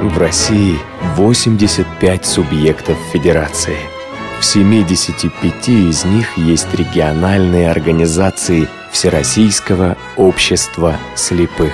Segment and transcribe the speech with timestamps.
[0.00, 0.78] В России
[1.16, 3.78] 85 субъектов федерации.
[4.38, 11.72] В 75 из них есть региональные организации Всероссийского общества слепых.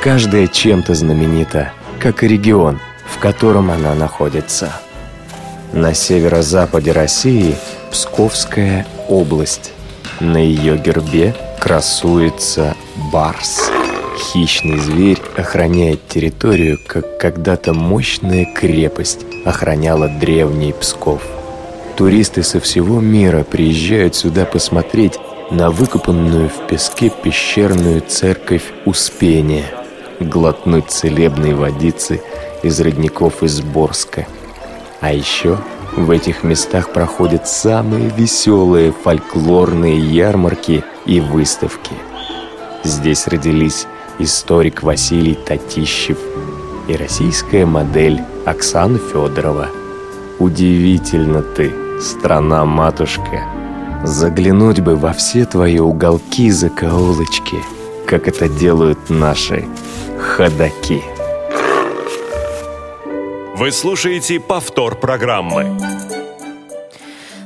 [0.00, 4.80] Каждая чем-то знаменита, как и регион, в котором она находится.
[5.72, 7.56] На северо-западе России
[7.90, 9.72] Псковская область.
[10.20, 12.76] На ее гербе красуется
[13.12, 13.72] барс.
[14.32, 21.22] Хищный зверь охраняет территорию, как когда-то мощная крепость охраняла древний Псков.
[21.96, 25.18] Туристы со всего мира приезжают сюда посмотреть
[25.50, 29.66] на выкопанную в песке пещерную церковь Успения,
[30.20, 32.22] глотнуть целебной водицы
[32.62, 34.26] из родников из Борска.
[35.00, 35.58] А еще
[35.96, 41.92] в этих местах проходят самые веселые фольклорные ярмарки и выставки.
[42.84, 43.86] Здесь родились
[44.18, 46.18] историк Василий Татищев
[46.88, 49.68] и российская модель Оксана Федорова.
[50.38, 53.44] Удивительно ты, страна-матушка.
[54.04, 57.56] Заглянуть бы во все твои уголки закоулочки,
[58.06, 59.66] как это делают наши
[60.18, 61.02] ходаки.
[63.56, 65.78] Вы слушаете повтор программы.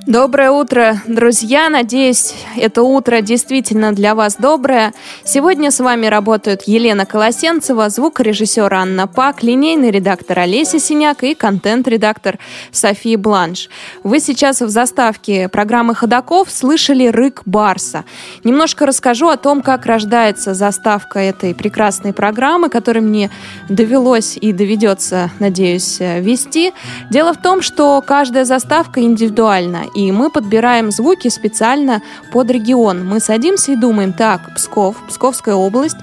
[0.09, 1.69] Доброе утро, друзья!
[1.69, 4.95] Надеюсь, это утро действительно для вас доброе.
[5.23, 12.39] Сегодня с вами работают Елена Колосенцева, звукорежиссер Анна Пак, линейный редактор Олеся Синяк и контент-редактор
[12.73, 13.69] София Бланш.
[14.03, 18.06] Вы сейчас в заставке программы «Ходаков» слышали «Рык Барса».
[18.45, 23.31] Немножко расскажу о том, как рождается заставка этой прекрасной программы, которой мне
[23.69, 26.72] довелось и доведется, надеюсь, вести.
[27.11, 33.05] Дело в том, что каждая заставка индивидуальна, и мы подбираем звуки специально под регион.
[33.05, 35.97] Мы садимся и думаем, так, Псков, Псковская область,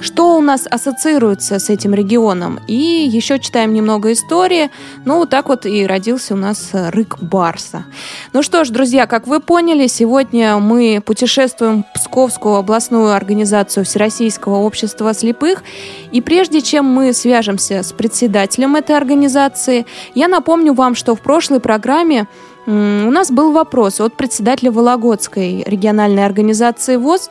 [0.00, 2.60] что у нас ассоциируется с этим регионом.
[2.66, 4.70] И еще читаем немного истории.
[5.04, 7.84] Ну, вот так вот и родился у нас рык Барса.
[8.32, 14.56] Ну что ж, друзья, как вы поняли, сегодня мы путешествуем в Псковскую областную организацию Всероссийского
[14.56, 15.62] общества слепых.
[16.10, 19.84] И прежде чем мы свяжемся с председателем этой организации,
[20.14, 22.26] я напомню вам, что в прошлой программе
[22.66, 27.30] у нас был вопрос от председателя Вологодской региональной организации ВОЗ.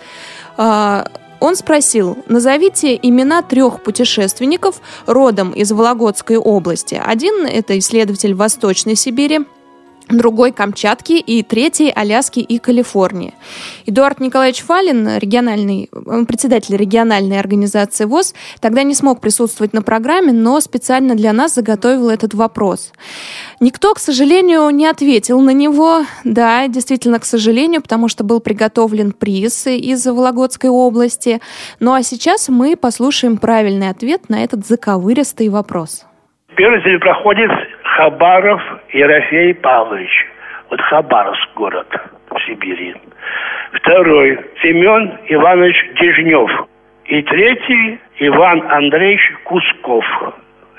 [0.58, 1.06] А,
[1.40, 7.02] он спросил, назовите имена трех путешественников родом из Вологодской области.
[7.03, 9.40] Один– это исследователь Восточной Сибири,
[10.17, 13.33] другой Камчатки и третий Аляски и Калифорнии.
[13.85, 15.89] Эдуард Николаевич Фалин, региональный,
[16.27, 22.09] председатель региональной организации ВОЗ, тогда не смог присутствовать на программе, но специально для нас заготовил
[22.09, 22.91] этот вопрос.
[23.59, 26.05] Никто, к сожалению, не ответил на него.
[26.23, 31.41] Да, действительно, к сожалению, потому что был приготовлен приз из Вологодской области.
[31.79, 36.05] Ну а сейчас мы послушаем правильный ответ на этот заковыристый вопрос.
[36.56, 37.51] Первый проходит
[37.84, 40.28] Хабаров Ерофей Павлович.
[40.69, 41.88] Вот Хабаровск город
[42.29, 42.94] в Сибири.
[43.73, 46.51] Второй Семен Иванович Дежнев.
[47.06, 50.06] И третий Иван Андреевич Кусков.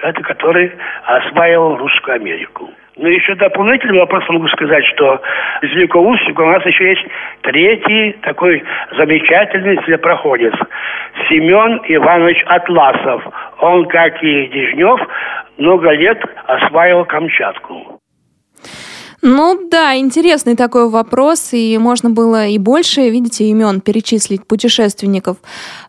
[0.03, 0.73] Это который
[1.07, 2.71] осваивал Русскую Америку.
[2.97, 5.21] Но еще дополнительный вопрос могу сказать, что
[5.63, 7.07] из Великоустюга у нас еще есть
[7.41, 8.63] третий такой
[8.99, 10.53] замечательный следопроходец.
[11.29, 13.27] Семен Иванович Атласов.
[13.61, 15.01] Он, как и Дежнев,
[15.59, 18.01] много лет осваивал Камчатку.
[19.25, 25.37] Ну да, интересный такой вопрос, и можно было и больше, видите, имен перечислить путешественников.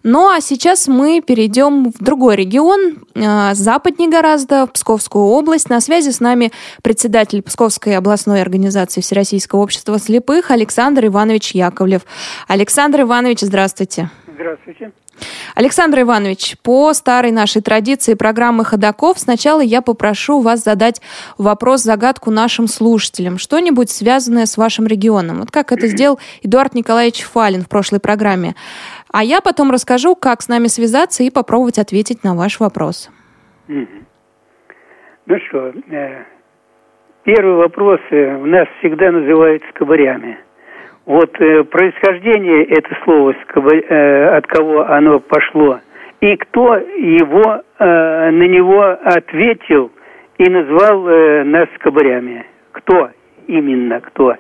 [0.04, 5.72] Ну а сейчас мы перейдем в другой регион, э, западнее гораздо, в Псковскую область.
[5.72, 6.52] На связи с нами
[6.84, 12.04] председатель Псковской областной организации Всероссийского общества слепых Александр Иванович Яковлев.
[12.48, 13.64] Александр Иванович, здравствуйте.
[13.64, 14.23] Здравствуйте.
[15.56, 21.02] Александр Иванович, по старой нашей традиции программы «Ходаков» сначала я попрошу вас задать
[21.38, 23.38] вопрос-загадку нашим слушателям.
[23.38, 25.40] Что-нибудь связанное с вашим регионом.
[25.40, 28.56] Вот как это сделал Эдуард Николаевич Фалин в прошлой программе.
[29.12, 33.12] А я потом расскажу, как с нами связаться и попробовать ответить на ваш вопрос.
[35.26, 36.26] Ну что, э,
[37.24, 40.40] первый вопрос э, у нас всегда называют скобарями–
[41.06, 45.80] вот э, происхождение это слово, э, от кого оно пошло,
[46.22, 49.92] и кто его э, на него ответил
[50.38, 52.46] и назвал э, нас скобарями.
[52.72, 53.10] Кто
[53.48, 54.36] именно, кто?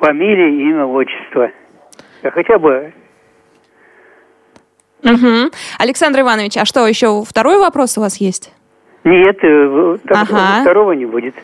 [0.00, 1.50] Фамилия, имя, отчество.
[2.22, 2.92] Хотя бы
[5.02, 5.50] Угу.
[5.78, 8.52] Александр Иванович, а что, еще второй вопрос у вас есть?
[9.04, 10.60] Нет, э, ага.
[10.60, 11.34] второго не будет.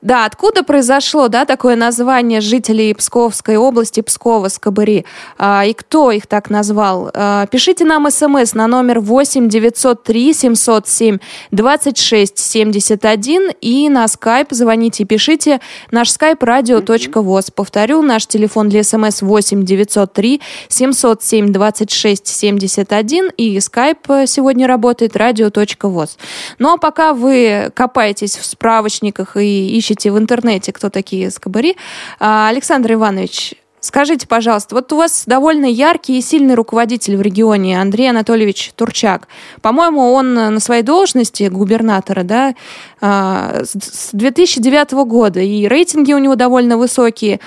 [0.00, 5.04] Да, откуда произошло, да, такое название жителей Псковской области Пскова, Скобыри?
[5.38, 7.10] А, и кто их так назвал?
[7.12, 11.18] А, пишите нам смс на номер 8 903 707
[11.50, 15.60] 26 71 и на скайп звоните, пишите.
[15.90, 17.50] Наш скайп радио.воз.
[17.50, 26.18] Повторю, наш телефон для смс 8 903 707 26 71 и скайп сегодня работает радио.воз.
[26.60, 31.76] Ну а пока вы копаетесь в справочниках и ищете ищете в интернете, кто такие скобари.
[32.20, 37.80] А, Александр Иванович, Скажите, пожалуйста, вот у вас довольно яркий и сильный руководитель в регионе,
[37.80, 39.28] Андрей Анатольевич Турчак.
[39.62, 42.54] По-моему, он на своей должности губернатора, да,
[43.00, 47.38] а, с 2009 года, и рейтинги у него довольно высокие.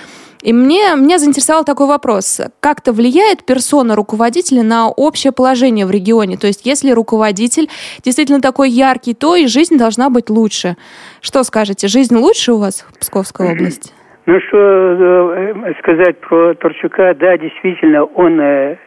[0.41, 2.41] И мне, меня заинтересовал такой вопрос.
[2.59, 6.37] Как-то влияет персона руководителя на общее положение в регионе?
[6.37, 7.69] То есть если руководитель
[8.03, 10.75] действительно такой яркий, то и жизнь должна быть лучше.
[11.21, 13.91] Что скажете, жизнь лучше у вас в Псковской области?
[14.25, 18.77] Ну, что э, сказать про Торчука, да, действительно, он э,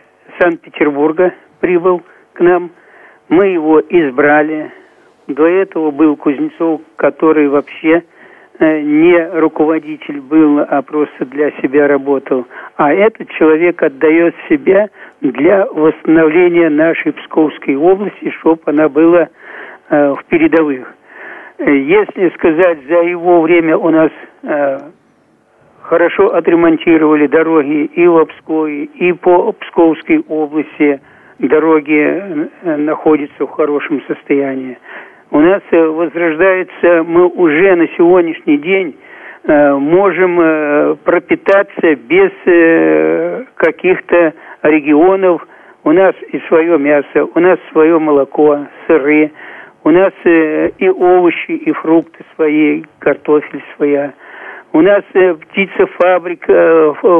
[0.40, 2.02] Санкт-Петербурга прибыл
[2.34, 2.70] к нам,
[3.28, 4.72] мы его избрали.
[5.26, 8.04] До этого был Кузнецов, который вообще
[8.60, 12.46] не руководитель был, а просто для себя работал.
[12.76, 14.88] А этот человек отдает себя
[15.20, 19.28] для восстановления нашей Псковской области, чтобы она была
[19.90, 20.94] э, в передовых.
[21.58, 24.10] Если сказать, за его время у нас
[24.42, 24.78] э,
[25.82, 31.00] хорошо отремонтировали дороги и в Пскове, и по Псковской области
[31.38, 34.78] дороги э, находятся в хорошем состоянии
[35.34, 38.96] у нас э, возрождается, мы уже на сегодняшний день
[39.42, 42.30] э, можем э, пропитаться без
[43.56, 44.32] каких-то
[44.62, 45.44] регионов.
[45.82, 49.32] У нас и свое мясо, у нас свое молоко, сыры,
[49.82, 54.12] у нас и овощи, и фрукты свои, картофель своя.
[54.72, 56.46] У нас птицефабрик,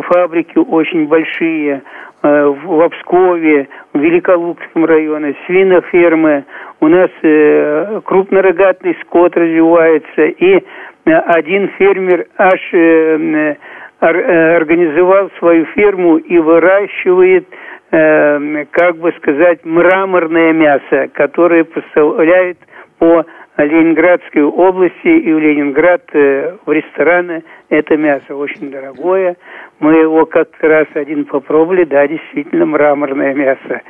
[0.06, 1.82] фабрики очень большие,
[2.28, 6.44] в Обскове, в Великолукском районе, свинофермы.
[6.80, 10.22] У нас э, крупнорогатый скот развивается.
[10.22, 10.62] И э,
[11.12, 12.60] один фермер аж
[14.00, 17.46] организовал свою ферму и выращивает,
[17.90, 22.58] как бы сказать, мраморное мясо, которое поставляет
[22.98, 23.24] по
[23.56, 27.44] Ленинградской области и в Ленинград в рестораны.
[27.68, 29.36] Это мясо очень дорогое.
[29.80, 33.82] Мы его как-то раз один попробовали, да, действительно мраморное мясо.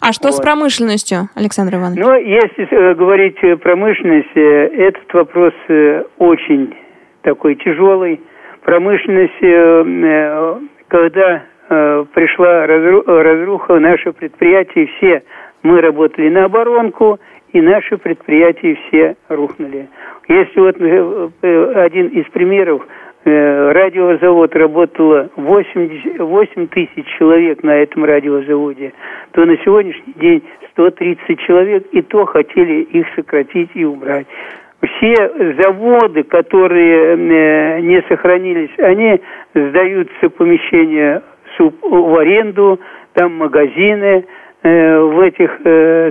[0.00, 0.34] А что вот.
[0.34, 2.04] с промышленностью, Александр Иванович?
[2.04, 6.74] Ну, если э, говорить промышленность, э, этот вопрос э, очень
[7.22, 8.20] такой тяжелый.
[8.62, 15.22] Промышленность, э, когда э, пришла разруха, наши предприятия все,
[15.62, 17.18] мы работали на оборонку,
[17.54, 19.88] и наши предприятия все рухнули.
[20.28, 22.82] Если вот э, один из примеров,
[23.26, 28.92] Э, радиозавод работало 80, 8 тысяч человек на этом радиозаводе,
[29.32, 30.42] то на сегодняшний день
[30.72, 34.26] 130 человек, и то хотели их сократить и убрать.
[34.82, 35.14] Все
[35.62, 39.18] заводы, которые э, не сохранились, они
[39.54, 41.22] сдаются помещения
[41.58, 42.78] в аренду,
[43.14, 44.24] там магазины э,
[44.64, 45.60] в этих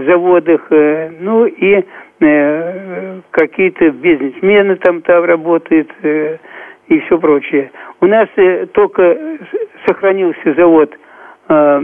[0.08, 1.84] заводах, ну и
[3.32, 5.90] какие-то бизнесмены там там работают,
[6.88, 7.72] и все прочее.
[8.02, 9.18] У нас э, только
[9.86, 10.94] сохранился завод
[11.50, 11.82] э,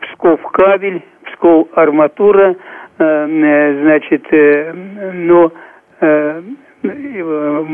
[0.00, 2.56] Псков кабель, Псков арматура,
[2.98, 4.72] э, э значит, э,
[5.14, 5.52] но
[6.00, 6.42] э,
[6.84, 7.64] э,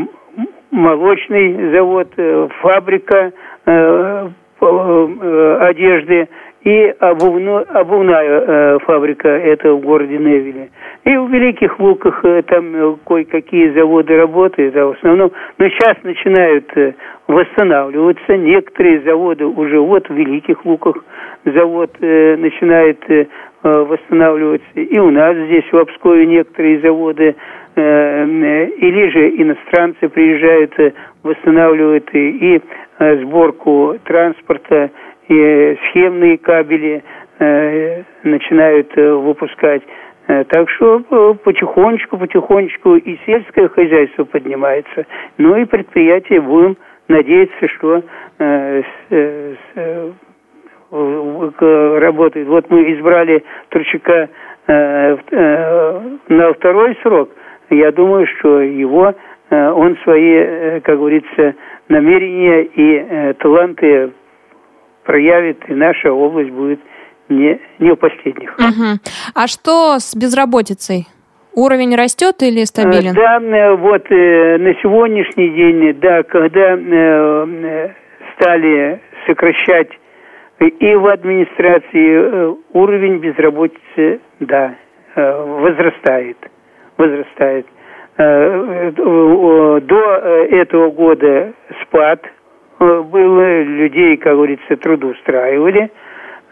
[0.71, 3.33] молочный завод, э, фабрика
[3.67, 4.29] э,
[4.61, 6.29] э, одежды
[6.65, 10.71] и обувно, обувная э, фабрика, это в городе Невиле.
[11.05, 15.97] И в Великих Луках э, там э, кое-какие заводы работают, а в основном, но сейчас
[16.03, 16.95] начинают э,
[17.29, 18.37] восстанавливаться.
[18.39, 20.97] Некоторые заводы уже вот в Великих Луках
[21.45, 23.27] завод э, начинает э,
[23.63, 24.81] восстанавливаться.
[24.81, 27.35] И у нас здесь в Обскове некоторые заводы
[27.77, 30.93] э, э или же иностранцы приезжают, э,
[31.23, 32.63] восстанавливают и, и
[32.99, 34.91] э, сборку транспорта,
[35.29, 37.03] и схемные кабели
[37.39, 39.83] э, начинают э, выпускать.
[40.27, 45.07] Э, так что потихонечку, потихонечку и сельское хозяйство поднимается.
[45.39, 46.77] Ну и предприятия будем
[47.09, 48.03] надеяться, что
[48.39, 48.83] э,
[50.91, 52.47] работает.
[52.47, 54.29] Вот мы избрали Турчака
[54.67, 57.31] на второй срок.
[57.69, 59.13] Я думаю, что его,
[59.51, 61.55] он свои, как говорится,
[61.89, 64.13] намерения и таланты
[65.05, 66.81] проявит, и наша область будет
[67.29, 68.55] не, не у последних.
[68.59, 68.99] Угу.
[69.35, 71.07] А что с безработицей?
[71.55, 73.15] Уровень растет или стабилен?
[73.15, 73.39] Да,
[73.77, 76.77] вот на сегодняшний день, да, когда
[78.35, 79.89] стали сокращать
[80.59, 84.75] и в администрации уровень безработицы, да,
[85.15, 86.37] возрастает,
[86.97, 87.67] возрастает.
[88.17, 90.01] До
[90.51, 92.21] этого года спад
[93.05, 95.91] был, людей, как говорится, трудоустраивали,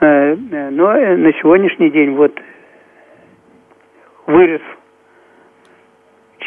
[0.00, 2.32] но на сегодняшний день вот
[4.26, 4.62] вырос,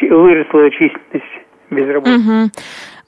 [0.00, 1.40] выросла численность
[1.70, 2.20] безработных.
[2.20, 2.50] Угу.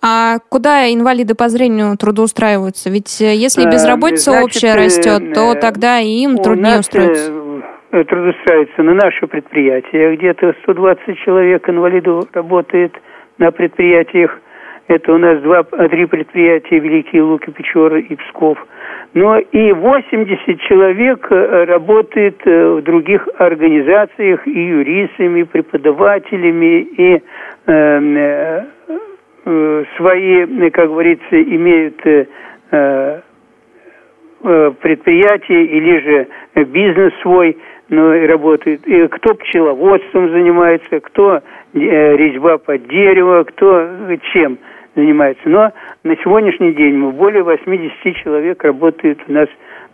[0.00, 2.88] А куда инвалиды по зрению трудоустраиваются?
[2.88, 7.32] Ведь э, если э, безработица Значит, общая растет, то э, тогда и им труднее устроиться.
[7.90, 10.16] Трудоустраиваются на наше предприятие.
[10.16, 12.92] Где-то 120 человек инвалидов работает
[13.38, 14.38] на предприятиях.
[14.88, 18.58] Это у нас два, три предприятия, Великие Луки, Печоры и Псков–
[19.14, 27.22] но и 80 человек э, работает э, в других организациях и юристами, и преподавателями, и
[27.66, 28.64] э,
[29.46, 32.26] э, свои, как говорится, имеют э,
[34.40, 36.26] предприятие или же
[36.66, 37.56] бизнес свой,
[37.88, 38.86] и работает.
[38.86, 41.40] И кто пчеловодством занимается, кто
[41.72, 43.88] резьба под дерево, кто
[44.32, 44.58] чем
[44.98, 45.48] занимается.
[45.48, 49.48] Но на сегодняшний день более 80 человек работают у нас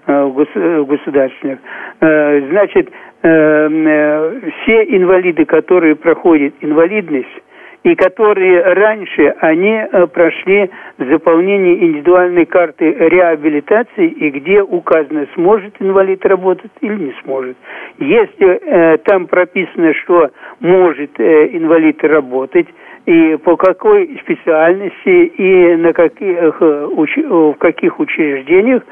[0.07, 1.59] э, в государственных.
[2.01, 2.91] Э, значит,
[3.23, 7.43] э, все инвалиды, которые проходят инвалидность,
[7.85, 9.79] и которые раньше они
[10.15, 17.59] прошли заполнение индивидуальной карты реабилитации, и где указано, сможет инвалид работать или не сможет.
[17.99, 20.31] Если э, там прописано, что
[20.61, 22.69] может э, инвалид работать,
[23.07, 28.83] и по какой специальности и на каких, э, в каких учреждениях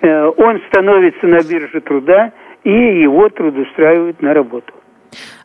[0.00, 2.32] э, он становится на бирже труда
[2.64, 4.74] и его трудоустраивают на работу.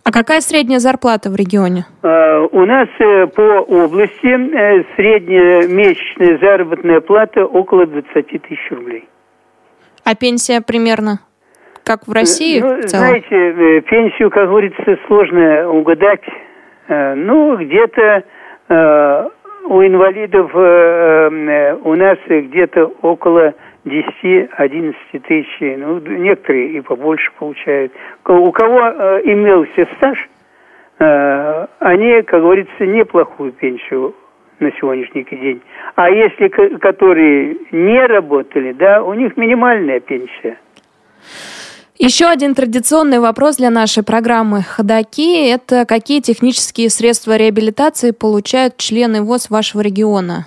[0.04, 1.86] А какая средняя зарплата в регионе?
[2.04, 9.08] У нас э, по области средняя месячная заработная плата около 20 тысяч рублей.
[10.04, 11.20] А пенсия примерно?
[11.84, 12.60] Как в России?
[12.60, 16.22] Ну, в знаете, пенсию, как говорится, сложно угадать.
[16.88, 18.24] Э, ну, где-то
[18.70, 19.28] э,
[19.66, 23.54] у инвалидов э, у нас где-то около
[23.86, 24.96] 10-11
[25.28, 27.92] тысяч, ну, некоторые и побольше получают.
[28.28, 28.80] У кого
[29.24, 30.30] имелся стаж,
[31.80, 34.16] они, как говорится, неплохую пенсию
[34.60, 35.62] на сегодняшний день.
[35.96, 40.58] А если которые не работали, да, у них минимальная пенсия.
[41.98, 49.22] Еще один традиционный вопрос для нашей программы «Ходоки»– это какие технические средства реабилитации получают члены
[49.24, 50.44] ВОЗ вашего региона?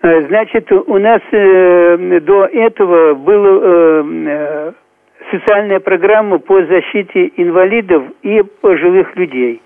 [0.00, 4.72] Э, значит, у нас э, до этого была э, э,
[5.30, 9.60] социальная программа по защите инвалидов и пожилых людей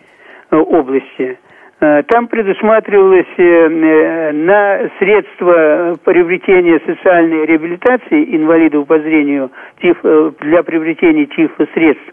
[0.50, 1.38] э, области.
[1.80, 11.26] Э, там предусматривалось э, э, на средства приобретения социальной реабилитации инвалидов по зрению для приобретения
[11.26, 12.04] тифа средств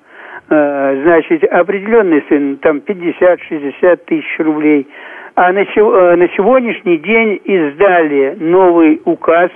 [0.47, 4.87] значит, определенный сын, там 50-60 тысяч рублей.
[5.33, 9.49] А на, сегодняшний день издали новый указ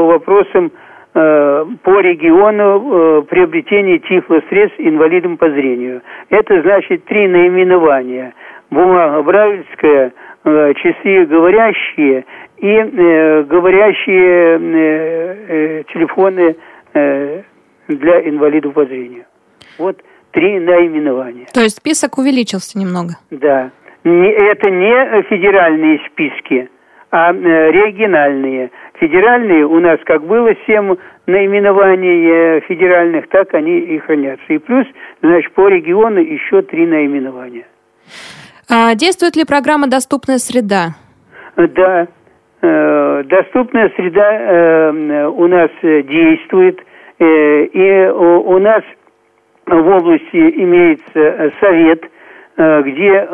[0.07, 0.73] вопросам
[1.13, 6.03] по региону э, приобретения тифлосредств инвалидам по зрению.
[6.29, 8.33] Это значит три наименования.
[8.71, 10.13] Бумага Бравильская,
[10.45, 12.25] э, часы говорящие
[12.59, 12.83] и
[13.49, 14.59] говорящие
[15.85, 16.57] телефоны
[16.93, 19.25] для инвалидов по зрению.
[19.79, 19.97] Вот
[20.33, 21.47] три наименования.
[21.55, 23.15] То есть список увеличился немного?
[23.31, 23.71] Да.
[24.05, 26.69] Это не федеральные списки,
[27.11, 28.71] а региональные.
[28.95, 30.95] Федеральные у нас как было семь
[31.27, 34.45] наименований э, федеральных, так они и хранятся.
[34.49, 34.87] И плюс,
[35.23, 37.65] значит, по региону еще три наименования.
[38.69, 40.95] А действует ли программа «Доступная среда»?
[41.57, 42.07] Да,
[42.63, 46.81] э, доступная среда э, у нас действует,
[47.19, 48.83] и у нас
[49.67, 52.03] в области имеется совет,
[52.57, 53.29] где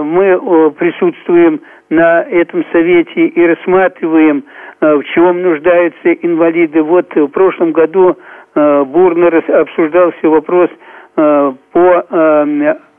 [0.00, 4.44] мы присутствуем на этом совете и рассматриваем
[4.80, 6.82] Э, в чем нуждаются инвалиды.
[6.82, 8.16] Вот в прошлом году
[8.54, 10.70] э, бурно обсуждался вопрос
[11.16, 12.06] э, по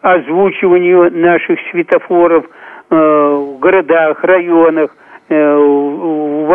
[0.01, 2.45] озвучиванию наших светофоров
[2.89, 4.95] в городах, районах,
[5.29, 6.53] в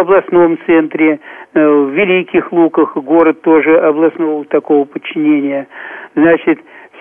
[0.00, 1.20] областном центре,
[1.54, 5.66] в Великих Луках, город тоже областного такого подчинения.
[6.14, 6.58] Значит,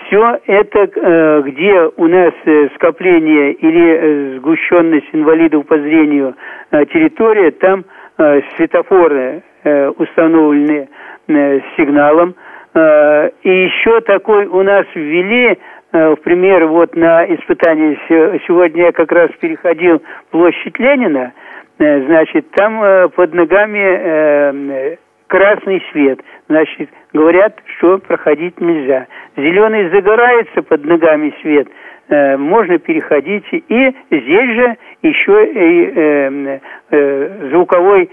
[0.07, 6.35] все это, э, где у нас э, скопление или сгущенность инвалидов по зрению
[6.71, 7.85] территория, там
[8.55, 10.89] светофоры установлены
[11.77, 12.35] сигналом.
[12.75, 15.57] И еще такой у нас ввели,
[15.91, 17.97] в пример, вот на испытании,
[18.47, 21.31] сегодня я как раз переходил площадь Ленина,
[21.77, 26.19] значит, там под ногами красный свет.
[26.49, 29.07] Значит, говорят, что проходить нельзя.
[29.35, 31.67] Зеленый загорается под ногами свет,
[32.09, 33.45] э, можно переходить.
[33.51, 36.59] И здесь же еще и э,
[36.91, 38.09] э, звуковой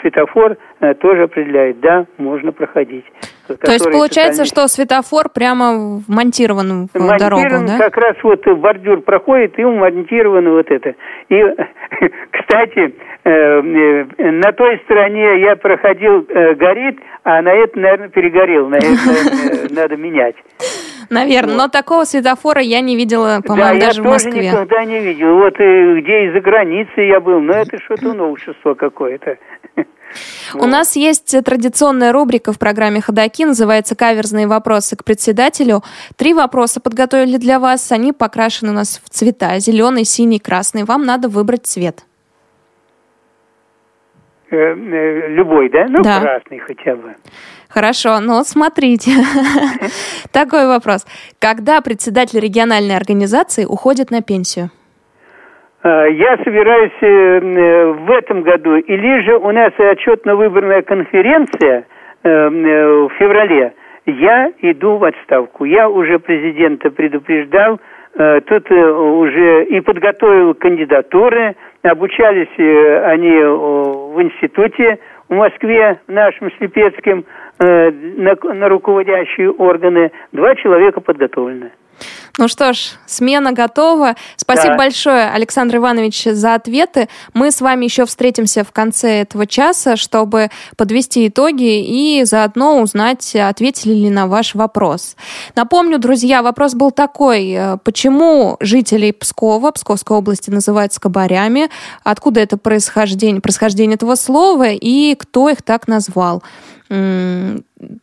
[0.00, 3.04] светофор э, тоже определяет, да, можно проходить.
[3.46, 7.78] То есть получается, что светофор прямо вмонтирован в монтирован, дорогу, да?
[7.78, 10.94] как раз вот бордюр проходит, и вмонтировано вот это.
[11.28, 11.42] И,
[12.30, 18.68] кстати, э, э, на той стороне я проходил, э, горит, а на это, наверное, перегорел.
[18.68, 20.36] На это надо менять.
[21.10, 24.44] Наверное, но такого светофора я не видела, по-моему, да, даже в Москве.
[24.44, 25.34] я тоже никогда не видел.
[25.34, 29.36] Вот где из-за границы я был, но это что-то новшество какое-то.
[30.54, 35.82] У нас есть традиционная рубрика в программе «Ходоки», называется «Каверзные вопросы к председателю».
[36.16, 40.84] Три вопроса подготовили для вас, они покрашены у нас в цвета– зеленый, синий, красный.
[40.84, 42.04] Вам надо выбрать цвет.
[44.50, 45.86] Э, э, любой, да?
[45.88, 46.20] Ну, да.
[46.20, 47.14] красный хотя бы.
[47.70, 49.12] Хорошо, ну смотрите.
[50.32, 51.06] Такой вопрос.
[51.40, 54.70] Когда председатель региональной организации уходит на пенсию?
[55.82, 61.86] А, я собираюсь э, э, в этом году, или же у нас отчетно-выборная конференция
[62.22, 63.72] э, в феврале,
[64.06, 65.64] я иду в отставку.
[65.64, 67.78] Я уже президента предупреждал,
[68.46, 72.48] тут уже и подготовил кандидатуры, обучались
[73.04, 74.98] они в институте
[75.28, 77.24] в Москве, в нашем Слепецком,
[77.64, 80.10] на, на руководящие органы.
[80.32, 81.72] Два человека подготовлены.
[82.38, 84.14] Ну что ж, смена готова.
[84.36, 84.78] Спасибо да.
[84.78, 87.08] большое, Александр Иванович, за ответы.
[87.34, 93.34] Мы с вами еще встретимся в конце этого часа, чтобы подвести итоги и заодно узнать,
[93.36, 95.16] ответили ли на ваш вопрос.
[95.54, 97.50] Напомню, друзья, вопрос был такой.
[97.50, 101.68] Э, почему жителей Пскова, Псковской области называют скобарями?
[102.04, 106.42] Откуда это происхождение, происхождение этого слова и кто их так назвал?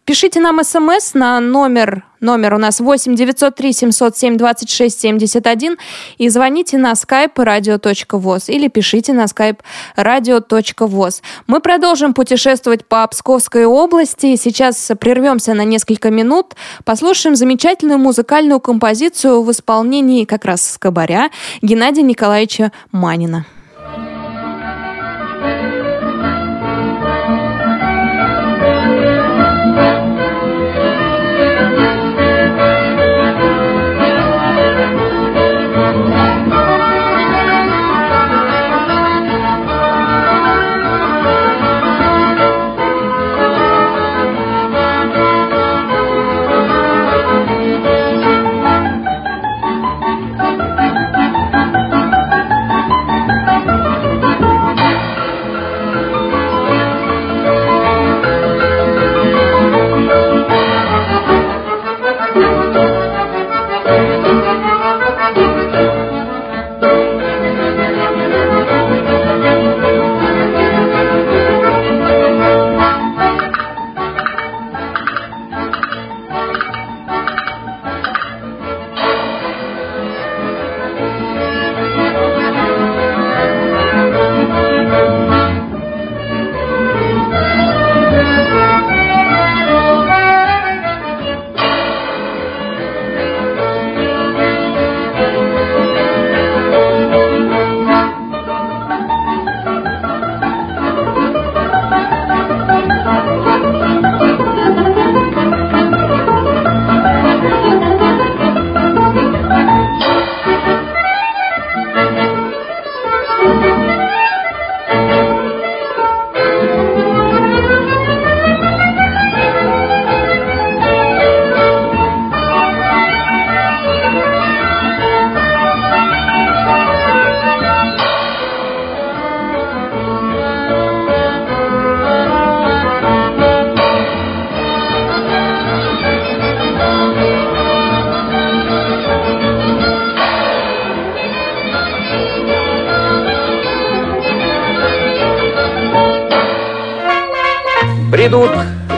[0.05, 5.77] Пишите нам смс на номер, номер у нас 8 903 707 26 71
[6.17, 9.59] и звоните на skype radio.voz или пишите на skype
[9.97, 11.21] radio.voz.
[11.47, 14.37] Мы продолжим путешествовать по Псковской области.
[14.37, 21.29] Сейчас прервемся на несколько минут, послушаем замечательную музыкальную композицию в исполнении как раз скобаря
[21.61, 23.45] Геннадия Николаевича Манина.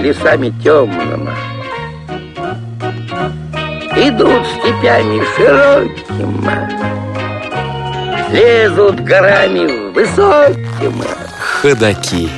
[0.10, 1.30] Лесами темными
[3.96, 6.50] Идут степями широкими,
[8.32, 11.06] Лезут горами высокими.
[11.40, 12.30] Ходаки.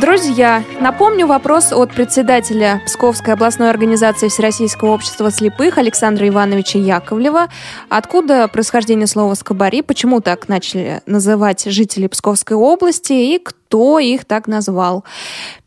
[0.00, 7.48] Друзья, напомню вопрос от председателя Псковской областной организации Всероссийского общества слепых Александра Ивановича Яковлева.
[7.88, 13.63] Откуда происхождение слова «скобари», почему так начали называть жители Псковской области и кто
[13.98, 15.04] их так назвал?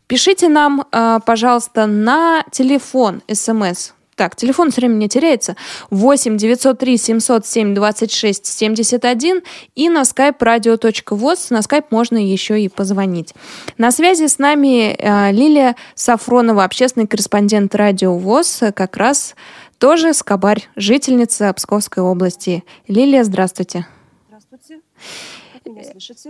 [0.06, 5.54] Пишите нам, э, пожалуйста, на телефон смс так, телефон все время не теряется.
[5.90, 9.42] 8 903 707 26 71
[9.76, 11.46] и на skype radio.voz.
[11.50, 13.32] На skype можно еще и позвонить.
[13.78, 19.36] На связи с нами э, Лилия Сафронова, общественный корреспондент радио ВОЗ, как раз
[19.78, 22.64] тоже скобарь, жительница Псковской области.
[22.88, 23.86] Лилия, здравствуйте.
[24.26, 24.80] Здравствуйте.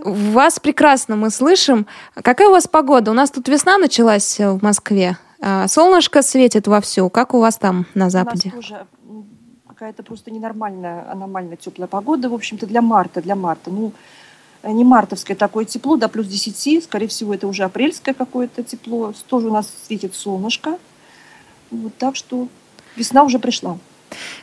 [0.03, 1.87] Вас прекрасно мы слышим.
[2.13, 3.11] Какая у вас погода?
[3.11, 5.17] У нас тут весна началась в Москве.
[5.41, 7.09] А, солнышко светит вовсю.
[7.09, 8.51] Как у вас там на Западе?
[8.53, 8.87] У нас тоже
[9.67, 13.71] какая-то просто ненормальная, аномально теплая погода, в общем-то, для марта, для марта.
[13.71, 13.93] Ну,
[14.63, 19.13] не мартовское такое тепло, до плюс 10, скорее всего, это уже апрельское какое-то тепло.
[19.29, 20.77] Тоже у нас светит солнышко.
[21.71, 22.49] Вот так что
[22.97, 23.77] весна уже пришла.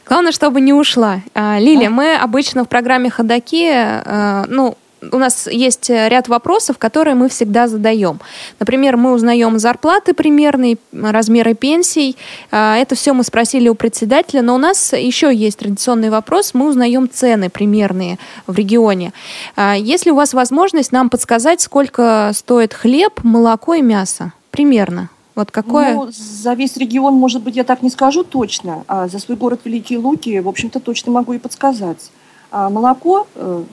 [0.06, 1.20] Главное, чтобы не ушла.
[1.34, 1.90] А, Лилия, а?
[1.90, 4.78] мы обычно в программе «Ходоки», а, ну,
[5.12, 8.20] у нас есть э, ряд вопросов, которые мы всегда задаем.
[8.58, 12.16] Например, мы узнаем зарплаты примерные, размеры пенсий.
[12.50, 16.54] А, это все мы спросили у председателя, но у нас еще есть традиционный вопрос.
[16.54, 19.12] Мы узнаем цены примерные в регионе.
[19.56, 24.32] А, есть ли у вас возможность нам подсказать, сколько стоит хлеб, молоко и мясо?
[24.50, 25.10] Примерно.
[25.34, 25.94] Вот какое?
[25.94, 29.60] Ну, за весь регион, может быть, я так не скажу точно, а за свой город
[29.64, 32.10] Великие Луки, в общем-то, точно могу и подсказать.
[32.50, 33.64] А молоко, э,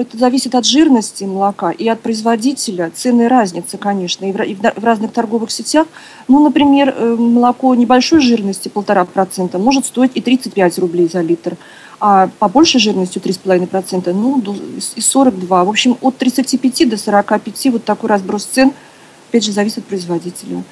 [0.00, 2.90] это зависит от жирности молока и от производителя.
[2.94, 5.86] Ценная разница, конечно, и в, и в разных торговых сетях.
[6.28, 11.56] Ну, например, э, молоко небольшой жирности, полтора процента, может стоить и 35 рублей за литр.
[11.98, 14.42] А по большей жирностью 3,5%, ну,
[14.94, 15.64] и 42.
[15.64, 18.72] В общем, от 35 до 45 вот такой разброс цен,
[19.28, 20.62] опять же, зависит от производителя.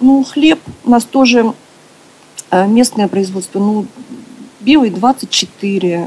[0.00, 1.52] Ну, хлеб у нас тоже
[2.50, 3.86] э, местное производство, ну,
[4.68, 6.06] Белый 24 э,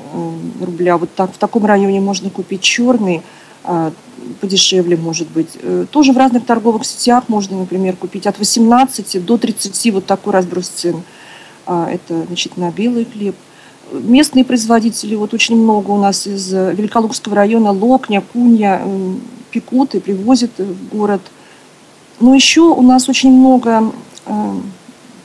[0.64, 1.00] рубля.
[1.00, 3.24] Вот так в таком районе можно купить черный,
[3.64, 3.92] а,
[4.40, 5.58] подешевле, может быть.
[5.64, 10.34] Э, тоже в разных торговых сетях можно, например, купить от 18 до 30, вот такой
[10.34, 11.02] разброс цен.
[11.66, 13.36] А, это, значит, на белый хлеб.
[13.94, 19.14] Местные производители, вот очень много у нас из Великолукского района, Локня, Кунья, э,
[19.50, 21.22] пекут и привозят в город.
[22.20, 23.92] Но еще у нас очень много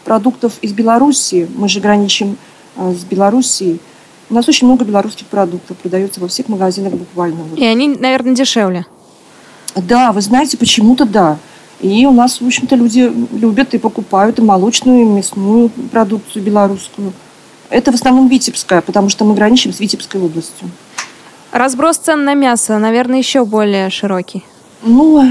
[0.06, 1.46] продуктов из Белоруссии.
[1.54, 2.38] Мы же граничим
[2.76, 3.80] с Белоруссией.
[4.28, 7.44] У нас очень много белорусских продуктов продается во всех магазинах буквально.
[7.56, 8.86] И они, наверное, дешевле.
[9.74, 11.38] Да, вы знаете, почему-то да.
[11.80, 17.12] И у нас, в общем-то, люди любят и покупают и молочную, и мясную продукцию белорусскую.
[17.68, 20.70] Это в основном Витебская, потому что мы граничим с Витебской областью.
[21.52, 24.44] Разброс цен на мясо, наверное, еще более широкий.
[24.82, 25.24] Ну,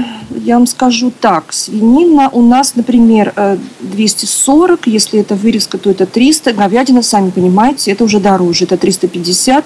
[0.44, 1.52] я вам скажу так.
[1.52, 3.32] Свинина у нас, например,
[3.80, 4.86] 240.
[4.86, 6.52] Э, Если это вырезка, то это 300.
[6.52, 8.64] Говядина, сами понимаете, это уже дороже.
[8.64, 9.64] Это 350.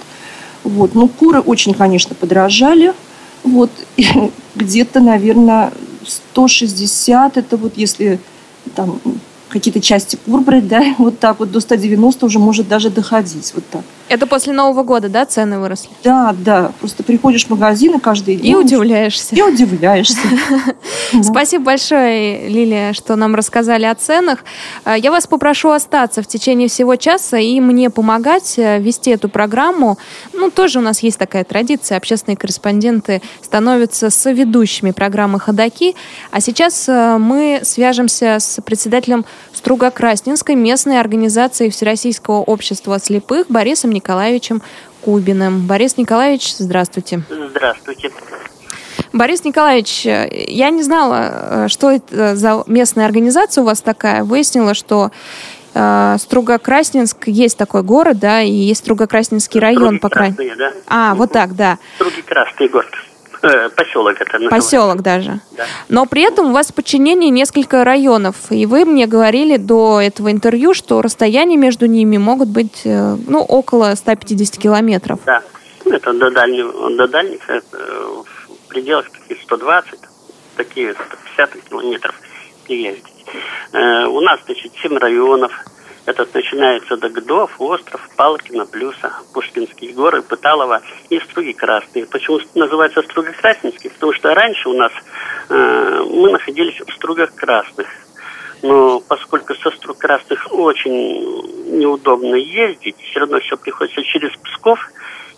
[0.64, 0.94] Вот.
[0.94, 2.92] Ну, куры очень, конечно, подорожали.
[3.42, 3.70] Вот.
[4.54, 5.72] Где-то, наверное,
[6.06, 7.36] 160.
[7.36, 8.20] Это вот если
[8.74, 9.00] там
[9.48, 13.64] какие-то части кур брать, да, вот так вот до 190 уже может даже доходить, вот
[13.70, 13.84] так.
[14.10, 15.88] Это после Нового года, да, цены выросли?
[16.02, 16.72] Да, да.
[16.80, 18.50] Просто приходишь в магазины каждый день.
[18.50, 19.36] И удивляешься.
[19.36, 20.18] И удивляешься.
[21.22, 24.40] Спасибо большое, Лилия, что нам рассказали о ценах.
[24.84, 29.28] А, я вас попрошу остаться в течение всего часа и мне помогать э, вести эту
[29.28, 29.96] программу.
[30.32, 31.96] Ну, тоже у нас есть такая традиция.
[31.96, 35.94] Общественные корреспонденты становятся соведущими программы «Ходоки».
[36.32, 43.99] А сейчас э, мы свяжемся с председателем Стругокрасненской местной организации Всероссийского общества слепых Борисом Николаевичем
[45.00, 45.66] Кубиным.
[45.66, 47.22] Борис Николаевич, здравствуйте.
[47.28, 48.10] Здравствуйте.
[49.12, 54.24] Борис Николаевич, я не знала, что это за местная организация у вас такая.
[54.24, 55.10] Выяснила, что
[55.74, 60.56] э, Стругокрасненск есть такой город, да, и есть Стругокрасненский район, по крайней мере.
[60.56, 60.72] Да?
[60.86, 61.78] А, вот так, да.
[61.96, 62.90] Струги Красный город.
[63.42, 64.56] Э, поселок это называется.
[64.56, 65.40] Поселок даже.
[65.56, 65.64] Да.
[65.88, 68.36] Но при этом у вас в подчинении несколько районов.
[68.50, 73.40] И вы мне говорили до этого интервью, что расстояния между ними могут быть э, ну,
[73.40, 75.20] около 150 километров.
[75.24, 75.42] Да.
[75.84, 79.98] Ну, это до дальних, до дальних это в пределах таких 120,
[80.56, 82.14] такие 150 километров
[82.68, 83.24] ездить.
[83.72, 85.52] Э, у нас, значит, 7 районов.
[86.06, 92.06] Этот начинается Дагдов, остров, Палкина, Плюса, Пушкинские горы, Пыталово и Струги Красные.
[92.06, 93.90] Почему называется Струги Красненский?
[93.90, 94.92] Потому что раньше у нас
[95.50, 97.86] э, мы находились в Стругах Красных.
[98.62, 104.78] Но поскольку со струк красных очень неудобно ездить, все равно все приходится через Псков,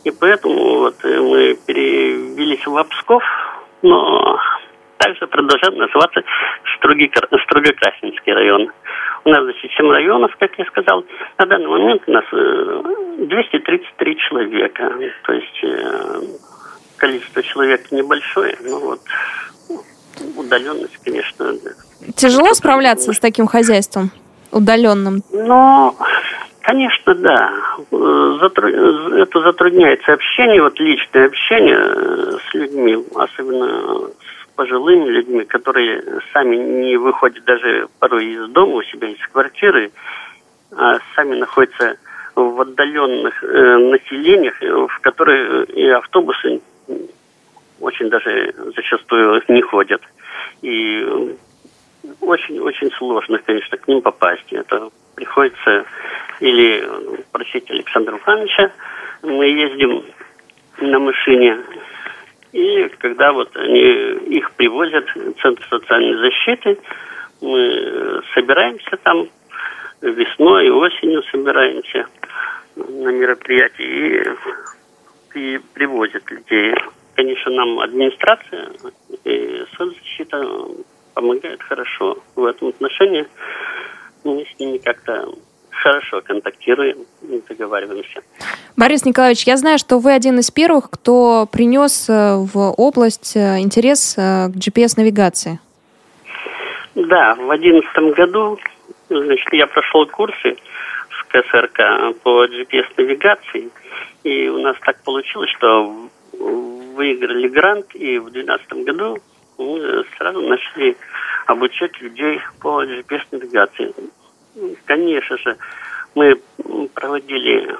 [0.05, 3.23] и поэтому вот мы перевелись в Псков,
[3.83, 4.41] но
[4.99, 6.23] также продолжаем называться
[6.77, 8.73] Строгокрасненский район.
[9.25, 11.05] У нас, значит, 7 районов, как я сказал.
[11.39, 14.93] На данный момент у нас 233 э, человека.
[15.25, 16.21] То есть э,
[16.97, 19.01] количество человек небольшое, но вот
[20.37, 21.53] удаленность, конечно.
[22.17, 24.11] Тяжело справляться с таким хозяйством
[24.53, 25.23] удаленным?
[25.33, 25.97] Ну,
[26.61, 27.53] конечно, да.
[27.91, 31.79] Это затрудняется общение, вот личное общение
[32.39, 34.11] с людьми, особенно
[34.63, 39.91] пожилыми людьми, которые сами не выходят даже порой из дома у себя, из квартиры,
[40.71, 41.97] а сами находятся
[42.37, 46.61] в отдаленных э, населениях, в которые и автобусы
[47.81, 50.01] очень даже зачастую не ходят.
[50.63, 51.37] И
[52.21, 54.53] очень-очень сложно, конечно, к ним попасть.
[54.53, 55.85] Это приходится
[56.39, 56.89] или
[57.33, 58.71] просить Александра Ивановича,
[59.23, 60.05] мы ездим
[60.81, 61.59] на машине
[62.53, 66.79] и когда вот они их привозят в Центр социальной защиты,
[67.41, 69.29] мы собираемся там
[70.03, 72.07] весной и осенью собираемся
[72.77, 74.37] на мероприятия
[75.35, 76.75] и, и привозят людей.
[77.15, 78.71] Конечно, нам администрация
[79.25, 80.45] и соцзащита
[81.15, 83.27] помогает хорошо в этом отношении.
[84.25, 85.33] Мы с ними как-то
[85.73, 86.99] хорошо контактируем,
[87.49, 88.23] договариваемся.
[88.77, 93.59] Борис Николаевич, я знаю, что вы один из первых, кто принес э, в область э,
[93.61, 95.59] интерес э, к GPS-навигации.
[96.95, 98.59] Да, в одиннадцатом году
[99.09, 100.57] значит, я прошел курсы
[101.09, 103.71] в КСРК по GPS-навигации,
[104.25, 105.95] и у нас так получилось, что
[106.39, 109.19] выиграли грант, и в двенадцатом году
[109.59, 110.97] мы сразу начали
[111.47, 113.93] обучать людей по GPS-навигации.
[114.85, 115.57] Конечно же,
[116.15, 116.41] мы
[116.95, 117.75] проводили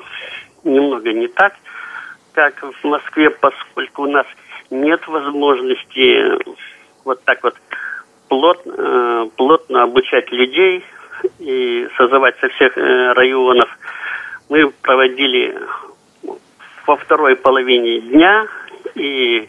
[0.65, 1.55] немного не так,
[2.33, 4.27] как в Москве, поскольку у нас
[4.71, 6.39] нет возможности
[7.05, 7.57] вот так вот
[8.29, 10.85] плотно, э, плотно обучать людей
[11.39, 13.69] и созывать со всех э, районов.
[14.49, 15.55] Мы проводили
[16.87, 18.47] во второй половине дня,
[18.95, 19.49] и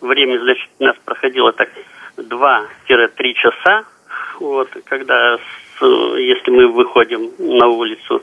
[0.00, 1.68] время, значит, у нас проходило так
[2.16, 3.84] 2-3 часа,
[4.38, 5.38] вот, когда,
[5.86, 8.22] если мы выходим на улицу,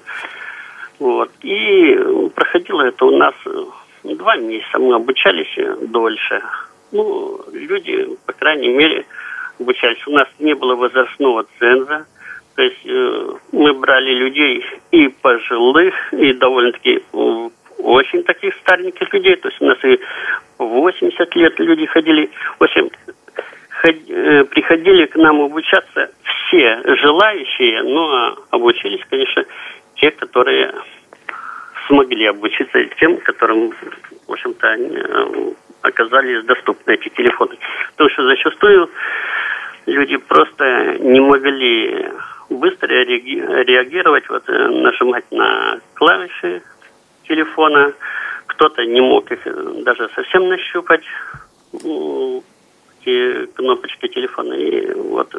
[1.00, 1.32] вот.
[1.42, 1.96] И
[2.34, 3.64] проходило это у нас э,
[4.04, 4.80] два месяца.
[4.80, 5.56] Мы обучались
[5.90, 6.42] дольше.
[6.92, 9.06] Ну, люди, по крайней мере,
[9.60, 10.06] обучались.
[10.08, 12.06] У нас не было возрастного ценза.
[12.56, 17.04] То есть э, мы брали людей и пожилых, и довольно-таки
[17.78, 19.36] очень таких стареньких людей.
[19.36, 20.00] То есть у нас и
[20.58, 22.32] 80 лет люди ходили.
[22.60, 23.12] В общем, э,
[23.94, 29.46] приходили к нам обучаться все желающие, но обучились, конечно,
[29.96, 30.74] те, которые
[31.88, 33.72] смогли обучиться тем, которым,
[34.28, 37.58] в общем-то, э, оказались доступны эти телефоны.
[37.92, 38.90] Потому что зачастую
[39.86, 42.10] люди просто не могли
[42.50, 46.62] быстро реагировать, вот, э, нажимать на клавиши
[47.28, 47.94] телефона.
[48.48, 51.04] Кто-то не мог их э, даже совсем нащупать
[53.08, 54.54] эти кнопочки телефона.
[54.54, 55.34] И вот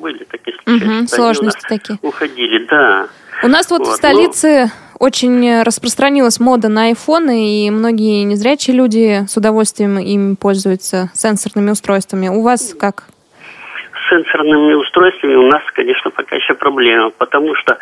[0.00, 1.00] были такие случаи.
[1.00, 1.98] Угу, сложности такие.
[2.02, 3.08] Уходили, да.
[3.42, 5.06] У нас вот, вот в столице ну...
[5.06, 12.28] очень распространилась мода на айфоны, и многие незрячие люди с удовольствием им пользуются сенсорными устройствами.
[12.28, 13.04] У вас как?
[13.92, 17.78] С сенсорными устройствами у нас, конечно, пока еще проблема, потому что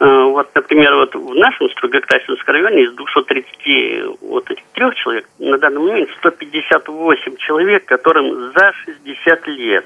[0.00, 5.80] вот, например, вот в нашем Строгокрасинском районе из 230 вот этих трех человек на данный
[5.80, 9.84] момент 158 человек, которым за 60 лет.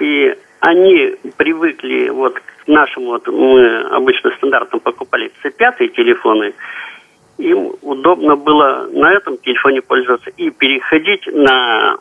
[0.00, 6.52] И они привыкли вот к нашему, вот мы обычно стандартно покупали C5 телефоны,
[7.38, 11.96] им удобно было на этом телефоне пользоваться и переходить на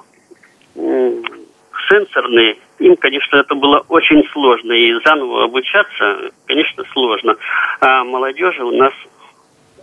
[1.90, 2.58] сенсорные.
[2.80, 7.36] Им, конечно, это было очень сложно, и заново обучаться, конечно, сложно.
[7.80, 8.94] А молодежи у нас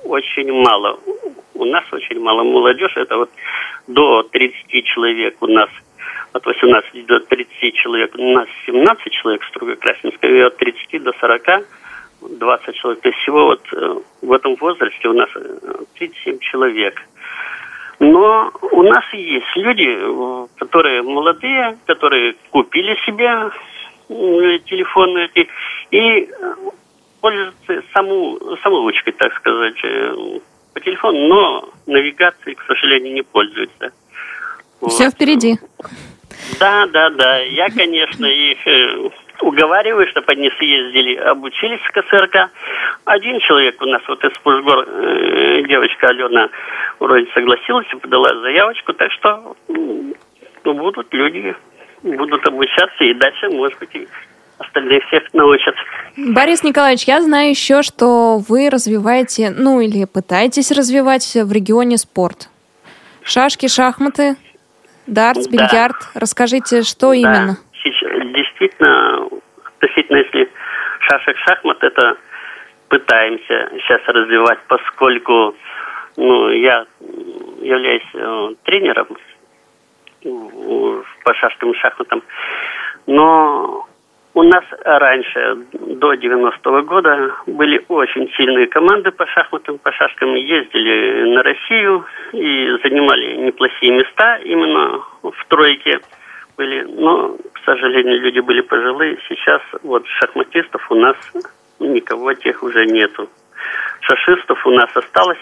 [0.04, 0.98] очень мало.
[1.54, 3.30] У нас очень мало молодежи, это вот
[3.86, 5.68] до 30 человек у нас–
[6.34, 8.14] от 18 до 30 человек.
[8.18, 11.66] У нас 17 человек в Строго-Красненской, и от 30 до 40
[12.22, 13.02] 20 человек.
[13.02, 15.28] То есть всего вот э, в этом возрасте у нас
[15.94, 17.00] 37 э, человек.
[18.04, 23.50] Но у нас есть люди, э, которые молодые, которые купили себе
[24.08, 25.48] телефоны эти
[25.90, 26.28] и
[27.22, 29.80] пользуются саму, самоучкой, так сказать,
[30.74, 33.92] по телефону, но навигацией, к сожалению, не пользуются.
[34.88, 35.14] Все вот.
[35.14, 35.58] впереди.
[36.60, 37.38] Да, да, да.
[37.38, 39.08] Я, конечно, их э,
[39.40, 42.50] уговариваю, чтобы они съездили, обучились в КСРК.
[43.04, 46.48] Один человек у нас вот из Пушгор, э, девочка Алена,
[46.98, 51.54] вроде согласилась и подала заявочку, так что ну, будут люди,
[52.02, 54.08] будут обучаться и дальше, может быть, и
[54.58, 55.74] остальные всех научат.
[56.16, 62.48] Борис Николаевич, я знаю еще, что вы развиваете, ну или пытаетесь развивать в регионе спорт.
[63.22, 64.36] Шашки, шахматы,
[65.06, 65.50] дартс, да.
[65.50, 65.96] бильярд.
[66.14, 67.14] Расскажите, что да.
[67.14, 67.58] именно?
[68.34, 69.28] Действительно,
[69.64, 70.50] относительно, если
[71.00, 72.16] шашек, шахмат, это
[72.88, 75.54] пытаемся сейчас развивать, поскольку
[76.16, 76.86] ну, я
[77.60, 79.08] являюсь э, тренером
[80.22, 82.22] по шашкам и шахматам,
[83.06, 83.86] но
[84.34, 90.34] у нас раньше, до 90-го года, были очень сильные команды по шахматам, по шашкам.
[90.34, 96.00] Ездили на Россию и занимали неплохие места именно в тройке
[96.56, 96.82] были.
[96.82, 99.18] Но, сожалению, люди были пожилые.
[99.28, 101.16] Сейчас вот шахматистов у нас
[101.78, 103.28] никого тех уже нету.
[104.00, 105.38] Шашистов у нас осталось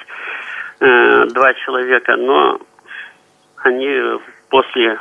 [0.80, 2.60] э, два человека, но
[3.58, 4.98] они после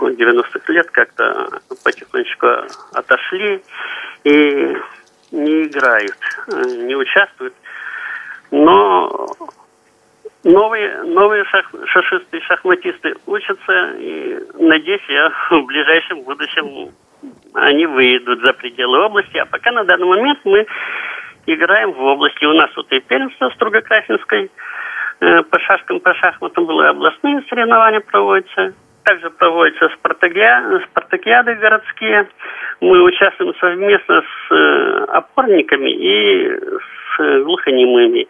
[0.00, 2.46] 90-х лет как-то потихонечку
[2.92, 3.62] отошли
[4.24, 4.76] и
[5.32, 7.54] не играют, э, не участвуют.
[8.50, 9.28] Но
[10.44, 16.92] новые, новые шах, шашисты шахматисты учатся, и надеюсь, я в ближайшем будущем
[17.54, 19.36] они выйдут за пределы области.
[19.38, 20.66] А пока на данный момент мы
[21.46, 22.44] играем в области.
[22.44, 24.50] У нас вот и первенство Строгокрасинской
[25.20, 28.74] э, по шашкам, по шахматам было областные соревнования проводятся.
[29.04, 32.28] Также проводятся спартакиады, спартакиады городские.
[32.80, 36.58] Мы участвуем совместно с э, опорниками и
[37.16, 38.26] с глухонемыми.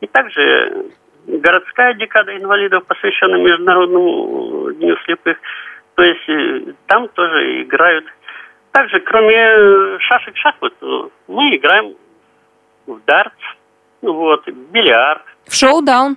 [0.00, 0.90] И также
[1.26, 5.36] городская декада инвалидов, посвященная Международному дню слепых.
[5.94, 8.06] То есть э, там тоже играют.
[8.72, 10.72] Также, кроме шашек шахмат,
[11.28, 11.94] мы играем
[12.86, 13.34] в дартс,
[14.02, 15.22] вот, бильярд.
[15.46, 16.16] В шоу-даун.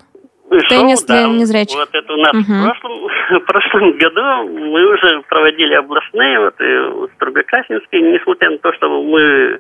[0.70, 1.78] Теннис для незрячих.
[1.78, 2.44] Вот это у нас угу.
[2.44, 8.58] в, прошлом, в прошлом году мы уже проводили областные, вот и в Строгокрасинске, несмотря на
[8.60, 9.60] то, что мы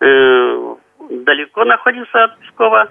[0.00, 0.74] э,
[1.10, 2.88] далеко находимся от Пскова,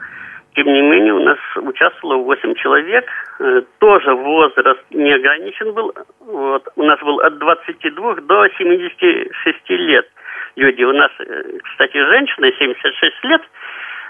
[0.56, 3.06] тем не менее, у нас участвовало 8 человек.
[3.40, 5.94] Э, тоже возраст не ограничен был.
[6.20, 6.68] Вот.
[6.76, 10.08] У нас был от 22 до 76 лет
[10.56, 10.84] люди.
[10.84, 13.42] У нас, э, кстати, женщина 76 лет.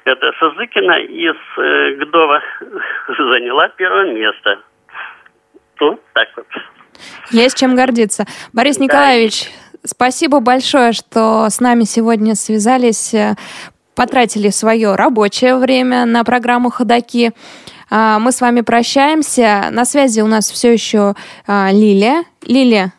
[0.06, 2.42] Это Сазыкина из э, Гдова
[3.18, 4.60] заняла первое место.
[5.80, 6.48] Ну, так вот.
[7.32, 8.26] Есть чем гордиться.
[8.52, 8.84] Борис да.
[8.84, 9.50] Николаевич,
[9.86, 13.16] спасибо большое, что с нами сегодня связались
[13.96, 17.32] потратили свое рабочее время на программу «Ходоки».
[17.90, 19.70] А, мы с вами прощаемся.
[19.72, 22.24] На связи у нас все еще а, Лилия.
[22.42, 22.94] Лилия,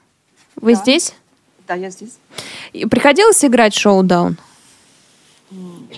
[0.56, 0.80] вы да.
[0.80, 1.14] здесь?
[1.66, 2.18] Да, я здесь.
[2.90, 4.36] Приходилось играть шоу-даун?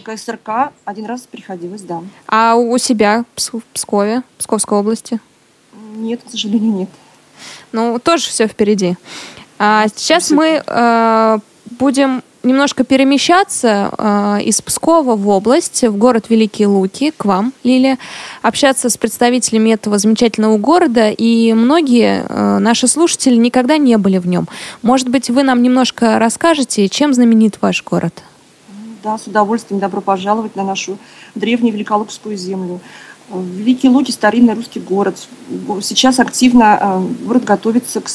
[0.04, 2.02] КСРК один раз приходилось, да.
[2.26, 5.20] А у себя в Пскове, Псковской области?
[5.96, 6.90] Нет, к сожалению, нет.
[7.72, 8.96] Ну, тоже все впереди.
[9.58, 11.38] А сейчас мы э,
[11.78, 17.98] будем немножко перемещаться э, из Пскова в область, в город Великие Луки, к вам, Лилия,
[18.42, 24.26] общаться с представителями этого замечательного города, и многие э, наши слушатели никогда не были в
[24.26, 24.48] нем.
[24.82, 28.22] Может быть, вы нам немножко расскажете, чем знаменит ваш город?
[29.02, 30.98] Да, с удовольствием добро пожаловать на нашу
[31.34, 32.80] древнюю Великолукскую землю.
[33.30, 35.16] Великие Луки– старинный русский город.
[35.82, 38.08] Сейчас активно э, город готовится к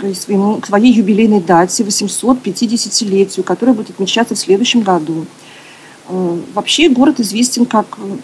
[0.00, 5.26] к, своему, к своей юбилейной дате, 850-летию, которая будет отмечаться в следующем году.
[6.08, 8.16] Э, вообще город известен как э,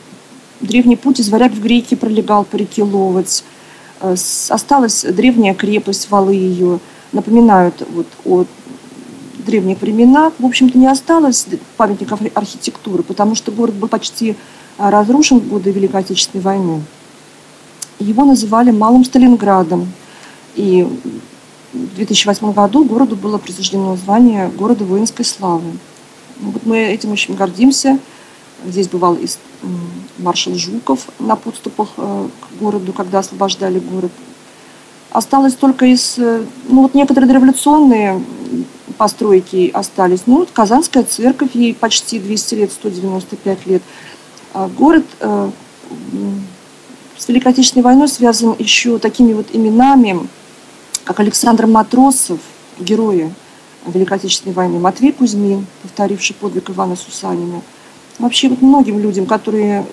[0.60, 3.44] древний путь из Варяг в Греки пролегал по реке Ловоть.
[4.00, 4.14] Э,
[4.48, 6.80] осталась древняя крепость, валы ее
[7.12, 8.44] напоминают вот о
[9.38, 10.32] древних временах.
[10.38, 14.36] В общем-то, не осталось памятников архитектуры, потому что город был почти
[14.78, 16.82] разрушен в годы Великой Отечественной войны.
[18.00, 19.92] Его называли Малым Сталинградом.
[20.56, 20.86] И
[21.74, 25.72] в 2008 году городу было присуждено звание города воинской славы.
[26.40, 27.98] Ну, вот мы этим очень гордимся.
[28.64, 29.26] Здесь бывал и
[30.18, 34.12] маршал Жуков на подступах э, к городу, когда освобождали город.
[35.10, 38.22] Осталось только из, э, ну вот некоторые дореволюционные
[38.96, 40.22] постройки остались.
[40.26, 43.82] Ну вот Казанская церковь, ей почти 200 лет, 195 лет.
[44.52, 45.50] А город э,
[47.18, 50.28] с Великой Отечественной войной связан еще такими вот именами,
[51.04, 52.40] как Александр Матросов,
[52.78, 53.32] герои
[53.86, 57.60] Великой Отечественной войны, Матвей Кузьмин, повторивший подвиг Ивана Сусанина.
[58.18, 59.84] Вообще вот многим людям, которые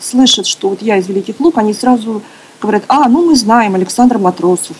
[0.00, 2.22] слышат, что вот я из Великих Лук, они сразу
[2.60, 4.76] говорят, а, ну мы знаем Александр Матросов,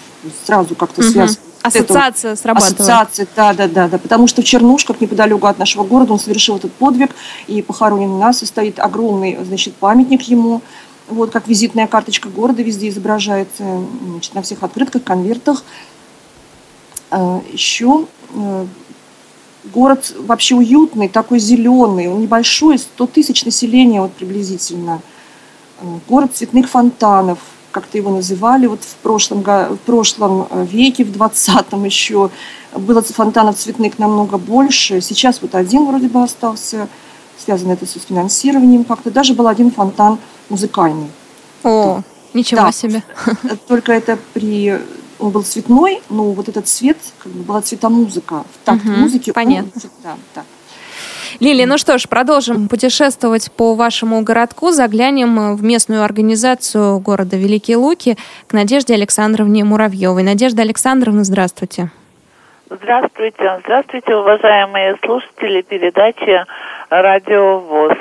[0.47, 1.11] сразу как-то угу.
[1.11, 2.81] связывают Ассоциация срабатывает.
[2.81, 3.99] Ассоциация, да, да, да, да.
[3.99, 7.11] Потому что в Чернушках, неподалеку от нашего города, он совершил этот подвиг,
[7.47, 10.61] и похоронен у нас, и стоит огромный, значит, памятник ему.
[11.09, 15.65] Вот как визитная карточка города везде изображается, значит, на всех открытках, конвертах.
[17.11, 18.67] А, Еще э,
[19.73, 25.03] город вообще уютный, такой зеленый, он небольшой, 100 тысяч населения вот приблизительно.
[25.81, 27.39] Э, Город цветных фонтанов,
[27.73, 32.31] как-то его называли вот в прошлом, в прошлом э, веке, в 20-м еще.
[32.77, 35.01] Было фонтанов цветных намного больше.
[35.01, 36.89] Сейчас вот один вроде бы остался,
[37.45, 39.11] связано это с финансированием как-то.
[39.11, 40.19] Даже был один фонтан
[40.49, 41.11] музыкальный.
[41.65, 42.01] О,
[42.35, 42.73] ничего Да.
[42.73, 43.03] себе.
[43.69, 44.79] Только это при...
[45.19, 48.43] Он был цветной, но вот этот цвет, как бы была цветомузыка.
[48.43, 49.71] В такт Мгм, музыки он- понятно.
[50.03, 50.43] да, да.
[51.41, 54.71] Лилия, ну что ж, продолжим путешествовать по вашему городку.
[54.73, 58.19] Заглянем в местную организацию города Великие Луки
[58.49, 60.23] к Надежде Александровне Муравьевой.
[60.25, 61.91] Надежда Александровна, здравствуйте.
[62.71, 66.45] Здравствуйте, здравствуйте, уважаемые слушатели передачи
[67.01, 67.97] «Радио ВОЗ».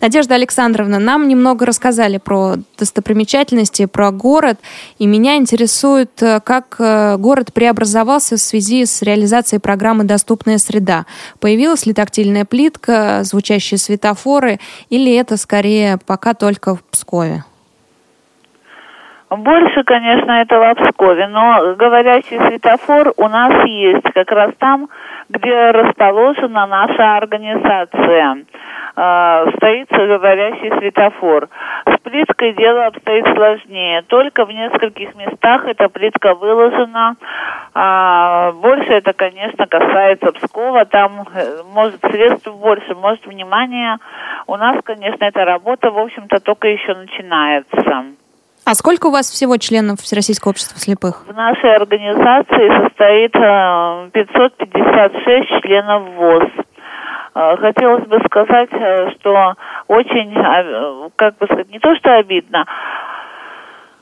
[0.00, 4.58] Надежда Александровна, нам немного рассказали про достопримечательности, про город,
[4.98, 11.06] и меня интересует, э, как э, город преобразовался в связи с реализацией программы «Доступная среда».
[11.38, 14.58] Появилась ли тактильная плитка, звучащие светофоры,
[14.90, 17.44] или это скорее пока только в Пскове?
[19.28, 24.88] Больше, конечно, этого в Пскове, но говорящий светофор у нас есть как раз там,
[25.28, 28.44] где расположена наша организация.
[28.96, 31.48] Э, Стоит говорящий светофор.
[31.86, 34.02] С плиткой дело обстоит сложнее.
[34.02, 37.16] Только в нескольких местах эта плитка выложена.
[37.74, 40.84] А, Больше это, конечно, касается Пскова.
[40.84, 43.98] Там, э, может, средств больше, может, внимания.
[44.46, 48.16] У нас, конечно, эта работа, в общем-то, только еще начинается.
[48.66, 51.24] А сколько у вас всего членов Всероссийского общества слепых?
[51.28, 56.50] В нашей организации состоит э, 556 членов ВОЗ.
[57.36, 59.54] Э, Хотелось бы сказать, э, что
[59.86, 62.66] очень, э, как бы сказать, не то что обидно,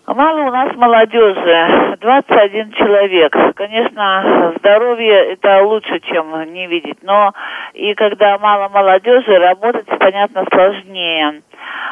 [0.07, 3.34] Мало у нас молодежи, 21 человек.
[3.57, 7.32] Конечно, здоровье это лучше, чем не видеть, но
[7.72, 11.40] и когда мало молодежи, работать, понятно, сложнее.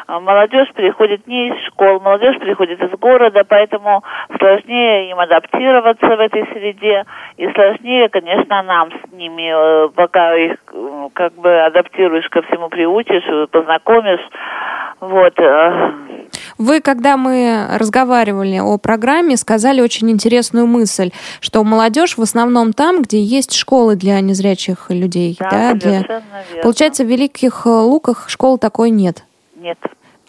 [0.07, 4.03] Молодежь приходит не из школ, молодежь приходит из города, поэтому
[4.37, 7.05] сложнее им адаптироваться в этой среде,
[7.37, 12.69] и сложнее, конечно, нам с ними, э, пока их э, как бы адаптируешь ко всему,
[12.69, 14.21] приучишь, э, познакомишь.
[14.99, 15.33] Вот.
[16.57, 23.01] Вы, когда мы разговаривали о программе, сказали очень интересную мысль, что молодежь в основном там,
[23.01, 25.35] где есть школы для незрячих людей.
[25.39, 26.61] Да, для- совершенно верно.
[26.63, 29.23] Получается, в Великих э, Луках школы такой нет.
[29.55, 29.77] Нет.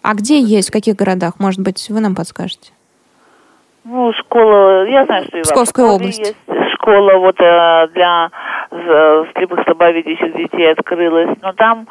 [0.01, 1.33] А где есть, в каких городах?
[1.39, 2.71] Может быть, вы нам подскажете?
[3.83, 6.19] Ну, школа, я знаю, что и Псковская область.
[6.19, 6.35] есть
[6.73, 8.29] школа вот э, для
[8.71, 11.87] э, слепых слабовидящих детей открылась, но там,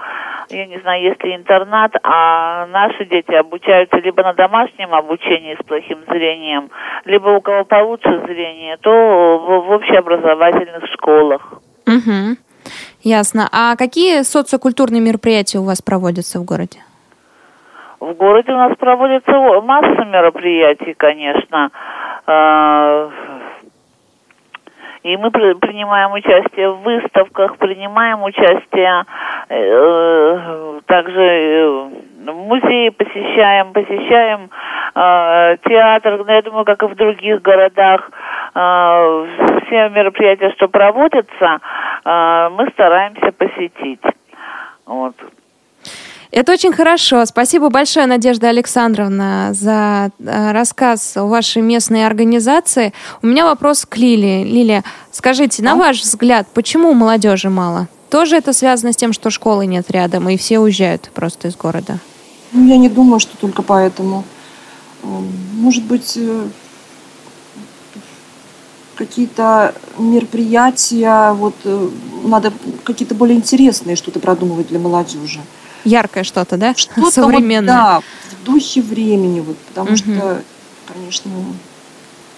[0.51, 5.64] я не знаю, есть ли интернат, а наши дети обучаются либо на домашнем обучении с
[5.64, 6.70] плохим зрением,
[7.05, 11.55] либо у кого получше зрение, то в, в общеобразовательных школах.
[11.86, 12.36] Угу.
[13.03, 13.49] Ясно.
[13.53, 16.78] А какие социокультурные мероприятия у вас проводятся в городе?
[18.01, 19.32] В городе у нас проводится
[19.62, 21.70] масса мероприятий, конечно.
[25.05, 29.05] И мы при- принимаем участие в выставках, принимаем участие
[29.50, 31.88] э, также э,
[32.32, 34.48] музеи посещаем, посещаем
[34.94, 38.11] э, театр, ну, я думаю, как и в других городах.
[38.55, 39.26] Э,
[39.66, 41.61] все мероприятия, что проводятся,
[42.02, 44.00] э, мы стараемся посетить.
[44.86, 45.14] Вот.
[46.35, 47.24] Это очень хорошо.
[47.26, 52.93] Спасибо большое, Надежда Александровна, за э, рассказ о вашей местной организации.
[53.22, 54.43] У меня вопрос к Лиле.
[54.43, 54.82] Лилия,
[55.12, 57.87] скажите, на ваш взгляд, почему молодежи мало?
[58.11, 62.01] Тоже это связано с тем, что школы нет рядом, и все уезжают просто из города?
[62.51, 64.24] Ну, я не думаю, что только поэтому.
[65.05, 66.49] М, Может быть, э,
[68.97, 71.89] какие-то мероприятия, вот э,
[72.24, 75.39] надо какие-то более интересные что-то продумывать для молодежи.
[75.85, 76.74] Яркое что-то, да?
[76.74, 77.74] Что-то вот, Современное.
[77.74, 78.01] да,
[78.41, 79.97] в духе времени, вот, потому Мгм.
[79.97, 80.43] что,
[80.93, 81.30] конечно,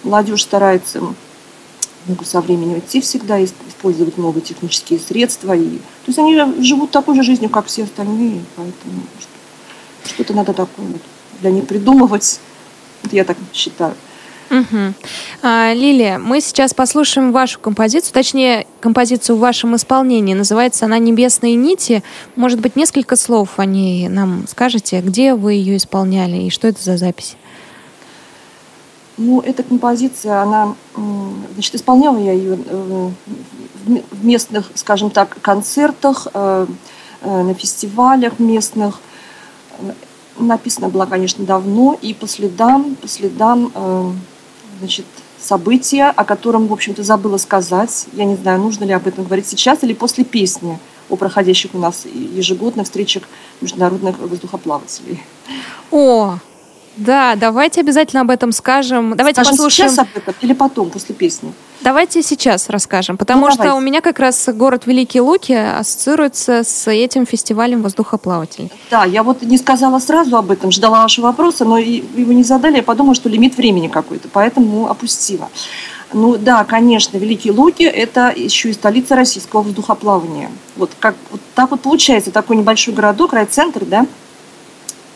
[0.03, 5.53] молодежь старается ну, со временем идти всегда, ис- использовать новые технические средства.
[5.53, 10.53] И, то есть они живут такой же жизнью, как все остальные, поэтому что- что-то надо
[10.53, 11.01] такое вот
[11.41, 12.39] для них придумывать.
[13.03, 13.93] Вот я так считаю.
[14.49, 14.93] Мгм.
[15.41, 20.33] А, Лилия, мы сейчас послушаем вашу композицию, точнее, композицию в вашем исполнении.
[20.33, 22.01] Называется она «Небесные нити».
[22.35, 25.01] Может быть, несколько слов о ней нам скажете?
[25.01, 27.35] Где вы ее исполняли и что это за запись?
[29.17, 30.75] Ну, эта композиция, она
[31.53, 32.57] значит, исполняла я ее
[33.85, 38.99] в местных, скажем так, концертах, на фестивалях местных.
[40.37, 43.71] Написана была, конечно, давно, и по следам, по следам,
[44.79, 45.05] значит,
[45.39, 48.07] события, о котором, в общем-то, забыла сказать.
[48.13, 51.79] Я не знаю, нужно ли об этом говорить сейчас или после песни о проходящих у
[51.79, 53.23] нас ежегодно встречах
[53.61, 55.23] международных воздухоплавателей.
[55.91, 56.37] О,
[56.97, 59.15] да, давайте обязательно об этом скажем.
[59.15, 59.89] Давайте Скажем послушаем.
[59.89, 61.53] сейчас об этом или потом, после песни?
[61.81, 63.77] Давайте сейчас расскажем, потому Ну, что давайте.
[63.77, 68.71] у меня как раз город Великие Луки ассоциируется с этим фестивалем воздухоплавателей.
[68.89, 72.77] Да, я вот не сказала сразу об этом, ждала вашего вопроса, но его не задали,
[72.77, 75.49] я подумала, что лимит времени какой-то, поэтому опустила.
[76.13, 80.49] Ну да, конечно, Великие Луки– это еще и столица российского воздухоплавания.
[80.77, 84.05] Вот, как, вот так вот получается, такой небольшой городок, райцентр, да,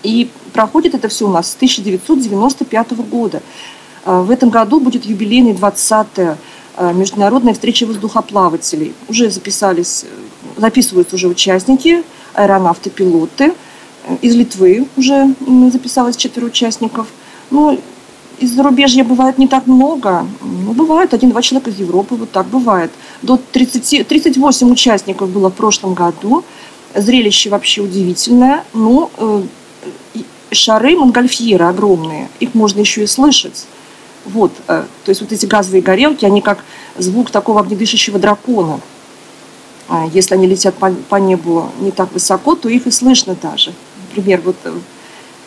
[0.03, 3.41] и проходит это все у нас с 1995 года.
[4.05, 6.37] А, В этом году будет юбилейный 20-я
[6.77, 8.93] а, международная встреча воздухоплавателей.
[9.07, 13.53] Уже записались, э, записываются уже участники, аэронавты, пилоты.
[14.05, 15.35] Э, Из Литвы уже
[15.71, 17.07] записалось четверо участников.
[17.49, 17.79] Ну,
[18.39, 20.25] из зарубежья бывает не так много.
[20.41, 22.89] Ну, бывает один-два человека из Европы, вот так бывает.
[23.21, 26.43] До 30, 38 участников было в прошлом году.
[26.95, 28.63] Зрелище вообще удивительное.
[28.73, 29.11] Ну,
[30.51, 33.65] шары Монгольфьера огромные, их можно еще и слышать.
[34.25, 36.63] Вот, э, то есть вот эти газовые горелки, они как
[36.97, 38.79] звук такого огнедышащего дракона.
[39.87, 43.73] А Если они летят по, по небу не так высоко, то их и слышно даже.
[44.07, 44.73] Например, вот э,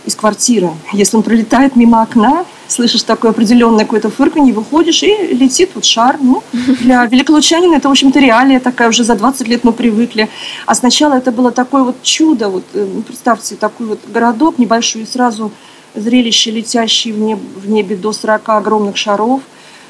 [0.05, 5.71] из квартиры, если он пролетает мимо окна, слышишь такое определенное какое-то фырканье, выходишь и летит
[5.75, 6.19] вот шар.
[6.21, 6.43] Ну,
[6.81, 10.29] для великолучанина это, в общем-то, реалия такая, уже за 20 лет мы привыкли.
[10.67, 15.03] А сначала это было такое вот чудо, вот э, ну, представьте, такой вот городок небольшой,
[15.03, 15.51] и сразу
[15.95, 19.43] зрелище, летящие в, неб- в небе до 40 огромных шаров.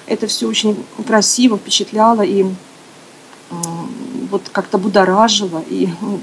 [0.06, 2.44] Это все очень красиво, впечатляло и
[4.30, 5.62] вот как-то будоражило.
[5.68, 6.20] И ну,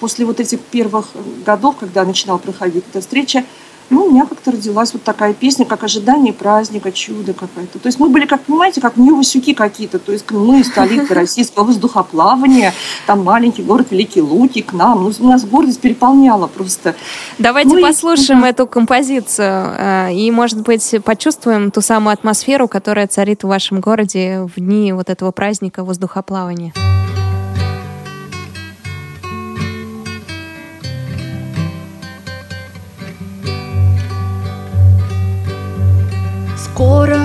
[0.00, 1.08] после вот этих первых
[1.44, 3.44] годов, когда начинала проходить эта встреча,
[3.90, 7.78] ну, у меня как-то родилась вот такая песня, как ожидание праздника, чудо какое-то.
[7.78, 9.98] То есть мы были, как понимаете, как Нью-Васюки какие-то.
[9.98, 12.72] То есть мы столица российского воздухоплавания,
[13.06, 15.04] там маленький город Великие Луки к нам.
[15.04, 16.94] Ну, у нас гордость переполняла просто.
[17.38, 18.48] Давайте Ну и- послушаем да.
[18.48, 24.48] эту композицию э, и, может быть, почувствуем ту самую атмосферу, которая царит в вашем городе
[24.54, 26.72] в дни вот этого праздника воздухоплавания.
[36.74, 37.20] Скоро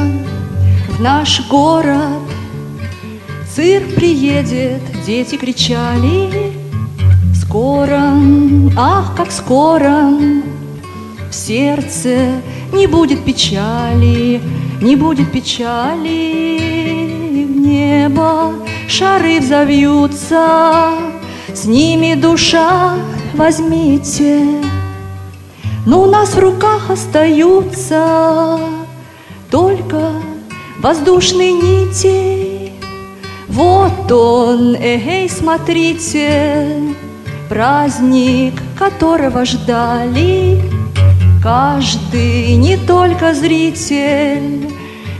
[0.89, 2.21] в наш город
[3.51, 6.53] цирк приедет, дети кричали.
[7.33, 8.13] Скоро,
[8.77, 10.11] ах, как скоро,
[11.31, 12.33] в сердце
[12.71, 14.39] не будет печали,
[14.83, 16.67] не будет печали.
[17.47, 18.53] В небо
[18.87, 20.91] шары взовьются,
[21.51, 22.93] с ними душа
[23.33, 24.61] возьмите.
[25.87, 28.78] Но у нас в руках остаются
[29.51, 30.13] только
[30.79, 32.71] воздушные нити.
[33.47, 36.95] Вот он, эй, смотрите,
[37.49, 40.61] праздник, которого ждали.
[41.41, 44.69] Каждый, не только зритель,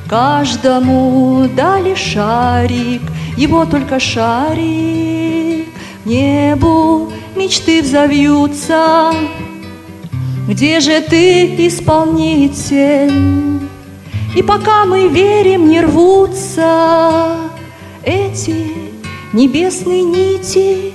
[0.08, 3.02] каждому дали шарик,
[3.38, 5.68] его только шарик.
[6.06, 9.14] Небу мечты взовьются,
[10.48, 13.59] где же ты, исполнитель?
[14.36, 17.36] И пока мы верим, не рвутся
[18.04, 18.68] эти
[19.34, 20.94] небесные нити.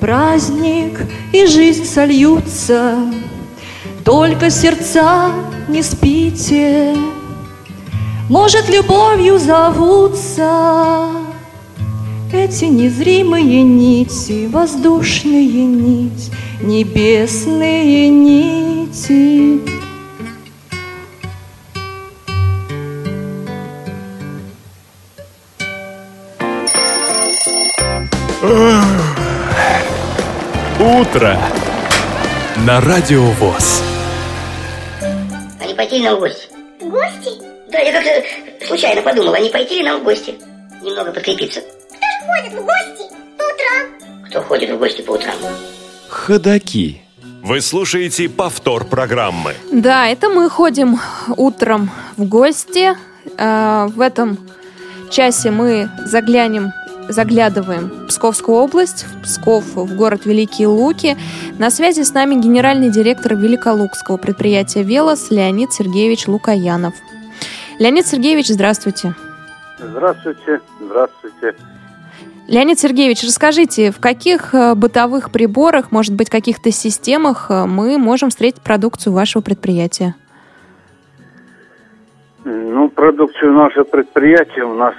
[0.00, 0.98] Праздник
[1.32, 2.98] и жизнь сольются,
[4.04, 5.32] только сердца
[5.68, 6.96] не спите.
[8.28, 11.08] Может, любовью зовутся
[12.32, 16.30] эти незримые нити, воздушные нить,
[16.60, 19.60] небесные нити.
[30.78, 31.38] Утро
[32.56, 33.82] на Радио ВОЗ.
[33.82, 33.89] Не
[35.80, 36.46] пойти ли нам в гости?
[36.78, 37.30] В гости?
[37.72, 40.34] Да, я как-то случайно подумал, а не пойти ли нам в гости?
[40.82, 41.60] Немного подкрепиться.
[41.60, 44.26] Кто же ходит в гости по утрам?
[44.28, 45.34] Кто ходит в гости по утрам?
[46.10, 47.00] Ходаки.
[47.42, 49.54] Вы слушаете повтор программы.
[49.72, 51.00] Да, это мы ходим
[51.38, 52.94] утром в гости
[53.36, 54.38] Э, в этом
[55.10, 56.72] часе мы заглянем
[57.12, 61.16] заглядываем в Псковскую область, в Псков, в город Великие Луки.
[61.58, 66.94] На связи с нами генеральный директор Великолукского предприятия «Велос» Леонид Сергеевич Лукаянов.
[67.78, 69.14] Леонид Сергеевич, здравствуйте.
[69.78, 71.54] Здравствуйте, здравствуйте.
[72.50, 78.30] Леонид Сергеевич, расскажите, в каких э, бытовых приборах, может быть, каких-то системах э, мы можем
[78.30, 80.16] встретить продукцию вашего предприятия?
[82.44, 84.94] Ну, продукцию нашего предприятия у нас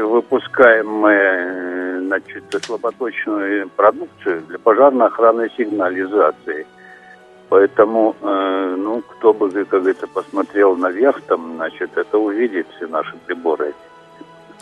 [0.00, 6.66] выпускаем мы, э, значит, слаботочную продукцию для пожарной охраны и сигнализации.
[7.48, 13.14] Поэтому, э, ну, кто бы, как говорится, посмотрел наверх, там, значит, это увидит все наши
[13.26, 13.74] приборы.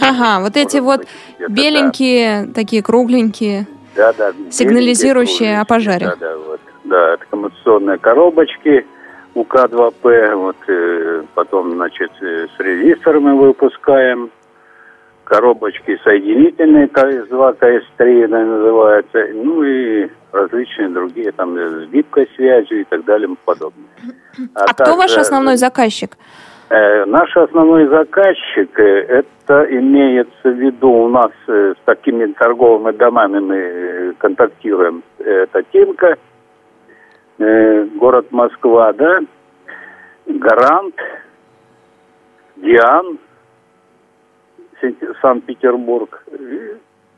[0.00, 1.06] Ага, вот эти вот
[1.48, 2.52] беленькие, да.
[2.54, 6.06] такие кругленькие, да, да, сигнализирующие о пожаре.
[6.06, 6.60] Да, да, вот.
[6.84, 8.86] Да, это коммуникационные коробочки–
[9.34, 14.30] УК-2П, вот, э, потом, значит, э, с резисторами выпускаем,
[15.30, 23.04] коробочки соединительные, КС-2, КС-3 называются, ну и различные другие, там, с гибкой связью и так
[23.04, 23.86] далее и подобное.
[24.56, 26.16] А, а кто ваш основной заказчик?
[26.68, 32.90] Э, наш основной заказчик, э, это имеется в виду у нас э, с такими торговыми
[32.96, 35.64] домами мы э, контактируем, это
[37.38, 39.20] э, город Москва, да,
[40.26, 40.96] Гарант,
[42.56, 43.18] Диан,
[45.20, 46.24] Санкт-Петербург.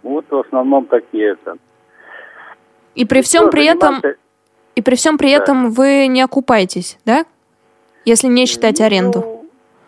[0.02, 1.56] Вот в основном такие это.
[2.94, 4.02] И при всем при этом,
[4.74, 5.42] и при всем при да.
[5.42, 7.24] этом вы не окупаетесь, да?
[8.04, 9.24] Если не считать ну, аренду.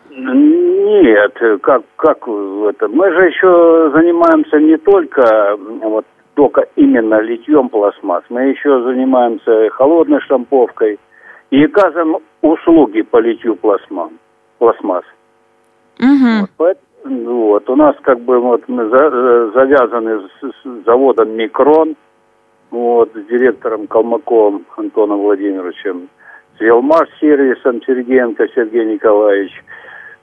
[0.09, 2.87] Нет, как, как это?
[2.87, 6.05] Мы же еще занимаемся не только вот
[6.35, 8.23] только именно литьем пластмасс.
[8.29, 10.99] Мы еще занимаемся холодной штамповкой
[11.49, 14.11] и оказываем услуги по литью пластмасс.
[14.59, 15.05] пластмасс.
[15.99, 16.49] Угу.
[16.57, 21.95] Вот, вот, у нас как бы вот мы за, э, завязаны с, с заводом «Микрон»,
[22.71, 26.09] вот, с директором Калмаковым Антоном Владимировичем,
[26.57, 29.53] с «Велмаш» сервисом Сергеенко Сергей Николаевич–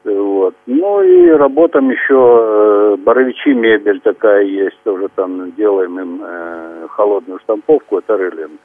[0.04, 0.54] вот.
[0.66, 7.38] Ну и работам еще э, Боровичи мебель такая есть, тоже там делаем им э, холодную
[7.40, 8.58] штамповку, это релен.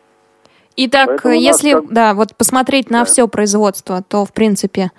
[0.78, 1.88] Итак, если как...
[1.90, 3.06] да, вот посмотреть на да.
[3.06, 4.90] все производство, то в принципе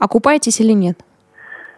[0.00, 0.98] окупаетесь или нет?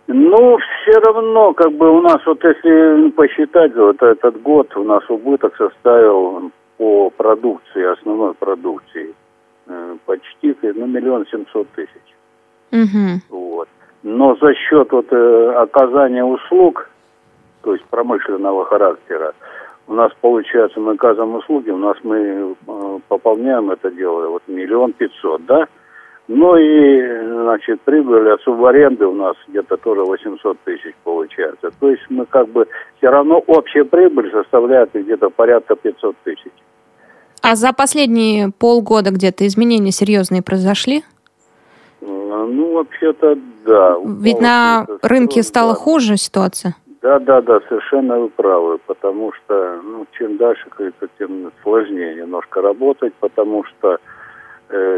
[0.09, 5.03] Ну, все равно, как бы у нас, вот если посчитать, вот этот год у нас
[5.09, 9.15] убыток составил по продукции, основной продукции,
[9.67, 11.91] э, почти ну, миллион семьсот тысяч.
[12.73, 13.37] Угу.
[13.37, 13.69] Вот.
[14.05, 16.89] Но за счет вот, э, оказания услуг,
[17.63, 19.33] то есть промышленного характера,
[19.89, 22.17] у нас получается, мы оказываем услуги, у нас мы
[22.67, 25.67] э, пополняем это дело, вот миллион пятьсот, да?
[26.29, 31.71] Ну и, значит, прибыль от субаренды у нас где-то тоже 800 тысяч получается.
[31.79, 32.67] То есть мы как бы,
[32.99, 36.53] все равно общая прибыль составляет где-то порядка 500 тысяч.
[37.43, 41.05] А за последние полгода где-то изменения серьезные произошли?
[42.01, 43.97] Ну, вообще-то, да.
[44.05, 45.79] Ведь на рынке стала да.
[45.79, 46.75] хуже ситуация.
[47.03, 52.61] Да, да, да, совершенно вы правы, потому что, ну, чем дальше, кажется, тем сложнее немножко
[52.61, 53.99] работать, потому что э,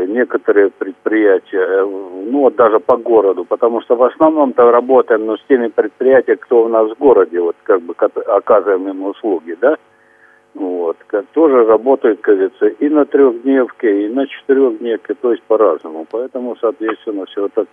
[0.09, 5.45] некоторые предприятия, э, ну, вот даже по городу, потому что в основном-то работаем, ну, с
[5.49, 9.77] теми предприятиями, кто у нас в городе, вот, как бы, оказываем им услуги, да,
[10.55, 10.97] вот,
[11.33, 12.39] тоже работает, как
[12.81, 16.07] и на трехдневке, и на четырехдневке, то есть по-разному.
[16.11, 17.67] Поэтому, соответственно, все это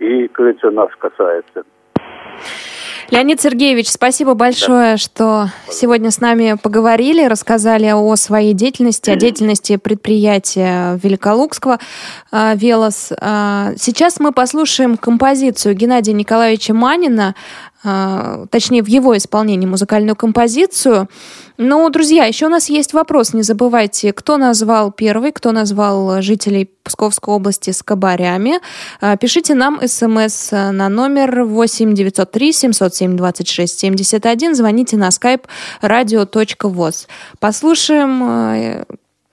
[0.00, 1.64] и, как нас касается.
[3.10, 4.96] Леонид Сергеевич, спасибо большое, да.
[4.96, 11.80] что сегодня с нами поговорили, рассказали о своей деятельности, о деятельности предприятия Великолукского
[12.30, 13.10] э, «Велос».
[13.10, 17.34] Э, сейчас мы послушаем композицию Геннадия Николаевича Манина
[17.82, 21.08] точнее, в его исполнении музыкальную композицию.
[21.56, 23.32] Но, друзья, еще у нас есть вопрос.
[23.34, 28.60] Не забывайте, кто назвал первый, кто назвал жителей Псковской области скобарями.
[29.00, 34.54] А, пишите нам смс на номер 8 903 707 26 71.
[34.54, 35.44] Звоните на skype
[35.82, 37.06] radio.voz.
[37.38, 38.84] Послушаем а,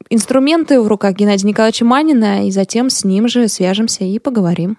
[0.09, 4.77] инструменты в руках Геннадия Николаевича Манина, и затем с ним же свяжемся и поговорим.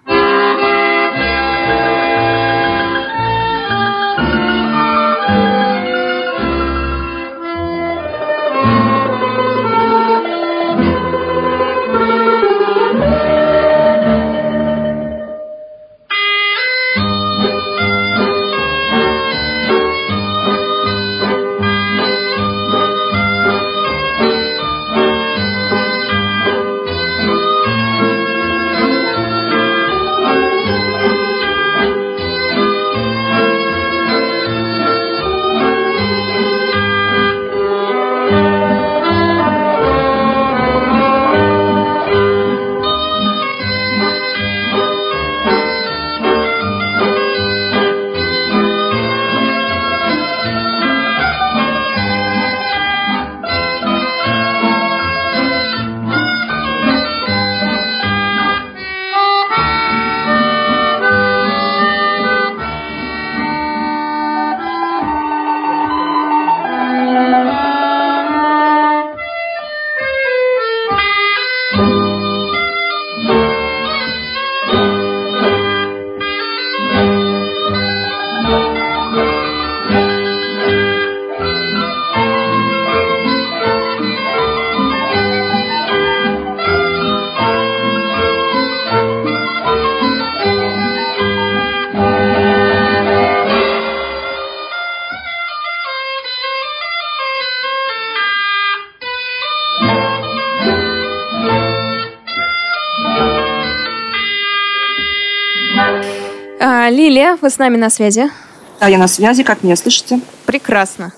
[106.89, 108.31] А, Лилия, вы с нами на связи?
[108.79, 109.43] Да, я на связи.
[109.43, 110.21] Как меня слышите?
[110.47, 111.13] Прекрасно.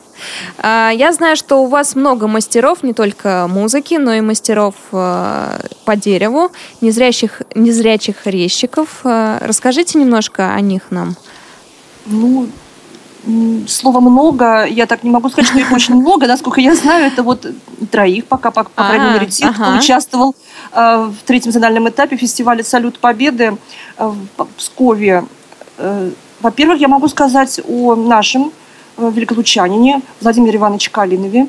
[0.57, 5.61] А, я знаю, что у вас много мастеров, не только музыки, но и мастеров а,
[5.85, 6.51] по дереву,
[6.81, 8.99] незрячих, незрячих резчиков.
[9.05, 11.15] А, расскажите немножко о них нам.
[12.05, 12.49] Ну,
[13.65, 17.23] слово много, я так не могу сказать, что их очень много, насколько я знаю, это
[17.23, 17.47] вот
[17.91, 20.35] троих пока, по, по крайней мере, тех, кто участвовал
[20.73, 23.55] в третьем зональном этапе фестиваля «Салют Победы»
[23.97, 25.23] в Пскове.
[25.81, 26.11] Э,
[26.41, 28.51] во-первых, я могу сказать о нашем
[28.97, 31.47] э, великолучанине Владимире Ивановиче Калинове.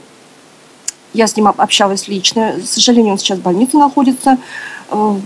[1.12, 2.55] Я с ним общалась лично.
[2.59, 4.39] К сожалению, он сейчас в больнице находится.
[4.91, 5.16] Э,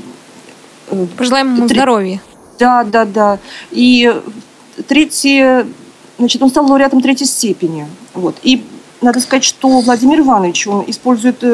[1.16, 1.76] Пожелаем ему Три...
[1.76, 2.20] здоровья.
[2.58, 3.38] Да, да, да.
[3.70, 4.12] И
[4.88, 5.66] третий,
[6.18, 7.86] значит, он стал лауреатом третьей степени.
[8.14, 8.36] Вот.
[8.42, 8.64] И
[9.02, 11.44] надо сказать, что Владимир Иванович, он использует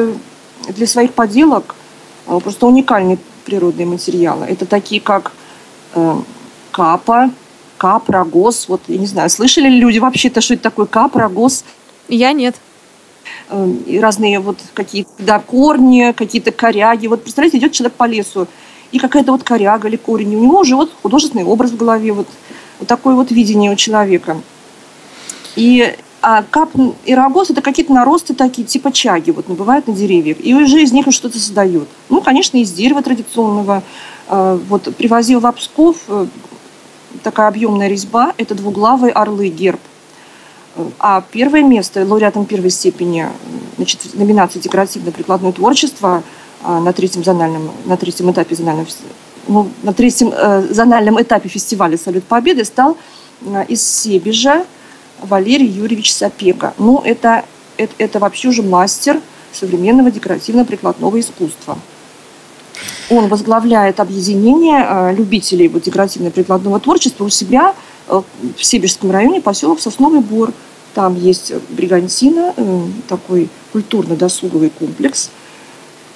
[0.69, 1.75] для своих поделок
[2.25, 4.45] просто уникальные природные материалы.
[4.45, 5.33] Это такие, как
[6.71, 7.31] капа,
[7.83, 8.69] капра, гос.
[8.69, 11.65] Вот, я не знаю, слышали ли люди вообще-то, что это такое капра, гос?
[12.07, 12.55] Я нет.
[13.49, 17.07] Эм, и разные вот какие-то да, корни, какие-то коряги.
[17.07, 18.47] Вот представляете, идет человек по лесу,
[18.93, 20.31] и какая-то вот коряга или корень.
[20.31, 22.27] И у него уже вот художественный образ в голове, вот,
[22.79, 24.37] вот такое вот видение у человека.
[25.57, 26.69] И а кап
[27.03, 30.37] и рогоз– это какие-то наросты такие, типа чаги, вот, не бывает на деревьях.
[30.39, 31.89] И уже из них что-то создают.
[32.07, 33.83] Ну, конечно, из дерева традиционного.
[34.29, 36.27] Э, вот привозил в Псков э,
[37.23, 39.79] такая объемная резьба– это двуглавые орлы герб.
[40.99, 43.27] А первое место лауреатом первой степени
[43.77, 46.23] значит, номинации «Декоративно-прикладное творчество»
[46.63, 48.87] а, на третьем, зональном, на третьем этапе зонального,
[49.47, 52.97] ну, на третьем э, зональном этапе фестиваля «Салют Победы» стал
[53.41, 54.65] э, из Себежа
[55.21, 56.73] Валерий Юрьевич Сапега.
[56.77, 57.45] Ну, это,
[57.77, 59.19] это, это вообще уже мастер
[59.51, 61.77] современного декоративно-прикладного искусства.
[63.09, 67.75] Он возглавляет объединение э, любителей вот, декоративно-прикладного творчества у себя
[68.07, 68.21] э,
[68.57, 70.53] в Себежском районе, поселок Сосновый Бор.
[70.93, 75.31] Там есть бригантина, э, такой культурно-досуговый комплекс.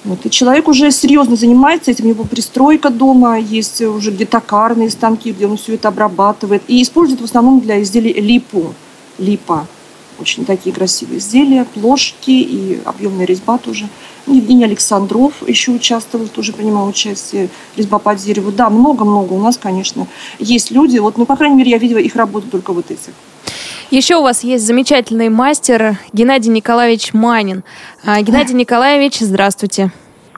[0.04, 0.24] Вот.
[0.24, 5.32] И человек уже серьезно занимается этим, у него пристройка дома, есть уже где токарные станки,
[5.32, 6.62] где он все это обрабатывает.
[6.68, 8.74] И использует в основном для изделий липу,
[9.18, 9.66] липа.
[10.20, 13.88] Очень такие красивые изделия, плошки и объемная резьба тоже.
[14.32, 18.50] Евгений Александров еще участвовал, тоже принимал участие, резьба по дереву.
[18.50, 20.06] Да, много-много у нас, конечно,
[20.38, 20.98] есть люди.
[20.98, 23.12] Вот, ну, по крайней мере, я видела их работу только вот этих.
[23.90, 27.64] Еще у вас есть замечательный мастер Геннадий Николаевич Манин.
[28.04, 29.90] А, Геннадий Николаевич, здравствуйте.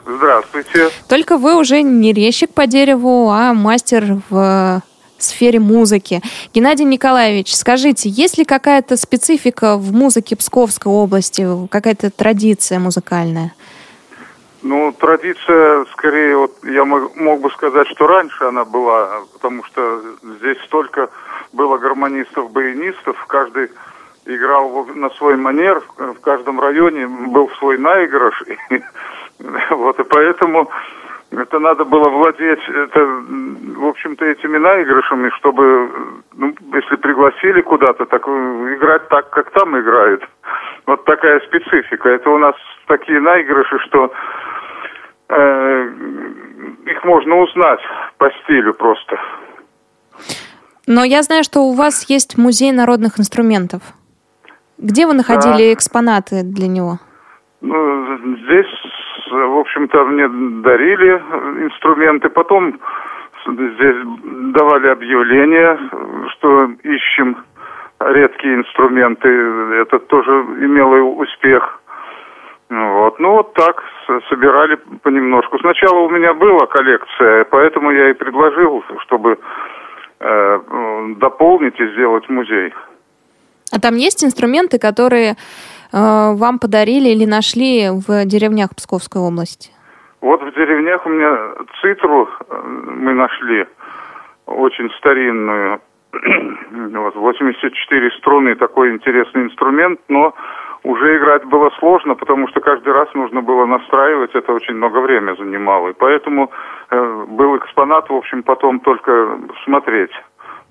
[0.06, 0.90] Здравствуйте.
[1.08, 4.82] Только вы уже не резчик по дереву, а мастер в
[5.18, 6.22] сфере музыки.
[6.54, 13.52] Геннадий Николаевич, скажите, есть ли какая-то специфика в музыке Псковской области, какая-то традиция музыкальная?
[14.62, 20.02] Ну, традиция, скорее, вот я мог, мог бы сказать, что раньше она была, потому что
[20.22, 21.08] здесь столько
[21.52, 23.70] было гармонистов-баянистов, каждый
[24.26, 28.82] играл на свой манер, в каждом районе был свой наигрыш, и,
[29.70, 30.70] вот, и поэтому
[31.30, 35.90] это надо было владеть, это, в общем-то, этими наигрышами, чтобы,
[36.34, 40.28] ну, если пригласили куда-то, так играть так, как там играют.
[40.86, 42.08] Вот такая специфика.
[42.08, 42.54] Это у нас
[42.86, 44.12] такие наигрыши, что
[46.86, 47.80] их можно узнать
[48.18, 49.18] по стилю просто.
[50.86, 53.80] Но я знаю, что у вас есть музей народных инструментов.
[54.78, 55.72] Где вы находили да.
[55.74, 56.98] экспонаты для него?
[57.60, 58.66] Ну, здесь,
[59.30, 60.28] в общем-то, мне
[60.62, 61.22] дарили
[61.64, 62.30] инструменты.
[62.30, 62.80] Потом
[63.46, 63.96] здесь
[64.52, 65.78] давали объявление,
[66.32, 67.36] что ищем
[68.00, 69.28] редкие инструменты.
[69.28, 71.79] Это тоже имело успех.
[72.70, 73.18] Вот.
[73.18, 73.82] Ну, вот так
[74.28, 75.58] собирали понемножку.
[75.58, 79.38] Сначала у меня была коллекция, поэтому я и предложил, чтобы
[80.20, 80.60] э,
[81.16, 82.72] дополнить и сделать музей.
[83.72, 85.34] А там есть инструменты, которые э,
[85.92, 89.72] вам подарили или нашли в деревнях Псковской области?
[90.20, 93.66] Вот в деревнях у меня цитру э, мы нашли,
[94.46, 95.80] очень старинную.
[96.12, 100.34] вот, 84 струны, такой интересный инструмент, но
[100.82, 105.36] уже играть было сложно, потому что каждый раз нужно было настраивать, это очень много времени
[105.36, 105.88] занимало.
[105.88, 106.50] И поэтому
[106.90, 110.12] э, был экспонат, в общем, потом только смотреть.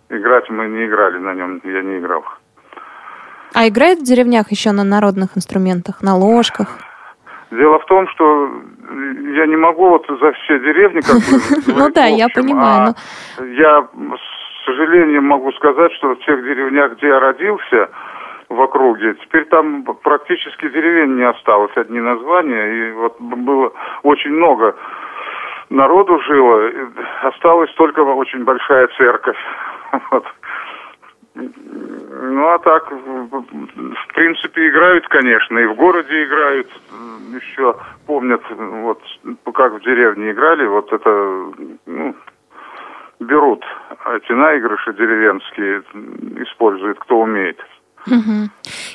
[0.09, 2.23] Играть мы не играли на нем, я не играл.
[3.53, 6.67] А играют в деревнях еще на народных инструментах, на ложках?
[7.51, 8.51] Дело в том, что
[9.35, 11.73] я не могу вот за все деревни как бы...
[11.79, 12.93] Ну да, я понимаю.
[13.37, 17.89] А я, с сожалением, могу сказать, что в тех деревнях, где я родился,
[18.49, 19.13] в округе.
[19.15, 22.65] Теперь там практически деревень не осталось, одни названия.
[22.65, 23.71] И вот было
[24.03, 24.75] очень много
[25.69, 26.71] народу жило.
[27.21, 29.37] Осталась только очень большая церковь.
[30.11, 30.23] Вот.
[31.35, 36.67] Ну, а так, в принципе, играют, конечно, и в городе играют.
[37.33, 37.75] Еще
[38.05, 39.01] помнят, вот,
[39.53, 41.09] как в деревне играли, вот это,
[41.85, 42.15] ну,
[43.19, 43.63] берут
[44.15, 45.83] эти наигрыши деревенские,
[46.43, 47.59] используют, кто умеет.
[48.07, 48.49] Угу.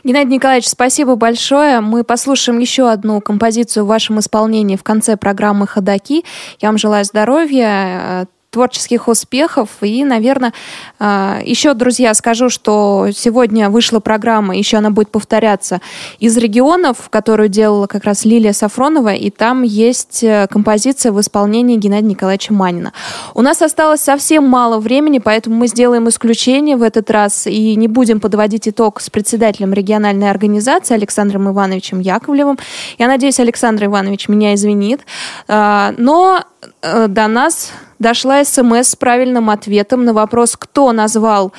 [0.05, 1.81] Геннадий Николаевич, спасибо большое.
[1.81, 6.25] Мы послушаем еще одну композицию в вашем исполнении в конце программы «Ходоки».
[6.61, 9.69] Я вам желаю здоровья, творческих успехов.
[9.81, 10.53] И, наверное,
[11.01, 15.81] а, еще, друзья, скажу, что сегодня вышла программа, еще она будет повторяться,
[16.21, 21.77] из регионов, которую делала как раз Лилия Сафронова, и там есть э, композиция в исполнении
[21.77, 22.93] Геннадия Николаевича Манина.
[23.35, 27.89] У нас осталось совсем мало времени, поэтому мы сделаем исключение в этот раз и не
[27.89, 32.59] будем подводить итог с председателем региональной организации Александром Ивановичем Яковлевым.
[32.99, 35.01] Я надеюсь, Александр Иванович меня извинит.
[35.49, 36.45] А, но
[36.83, 41.53] до нас дошла смс с правильным ответом на вопрос, кто назвал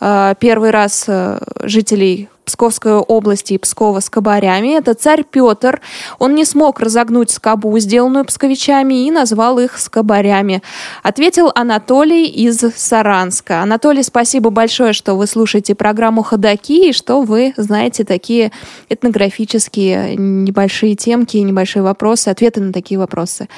[0.00, 4.76] э, первый раз э, жителей Псковской области и Пскова скобарями.
[4.76, 5.80] Это царь Петр.
[6.18, 10.64] Он не смог разогнуть скобу, сделанную псковичами, и назвал их скобарями.
[11.04, 13.62] Ответил Анатолий из Саранска.
[13.62, 18.50] Анатолий, спасибо большое, что вы слушаете программу «Ходоки» и что вы знаете такие
[18.88, 23.48] этнографические небольшие темки, небольшие вопросы, ответы на такие вопросы.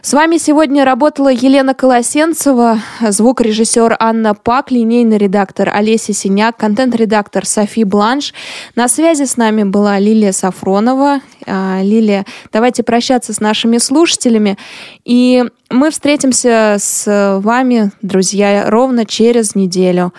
[0.00, 7.82] С вами сегодня работала Елена Колосенцева, звукорежиссер Анна Пак, линейный редактор Олеся Синяк, контент-редактор Софи
[7.82, 8.34] Бланш, Реванш.
[8.74, 11.20] На связи с нами была Лилия Сафронова.
[11.46, 14.56] А, Лилия, давайте прощаться с нашими слушателями.
[15.04, 20.12] И мы встретимся с вами, друзья, ровно через неделю.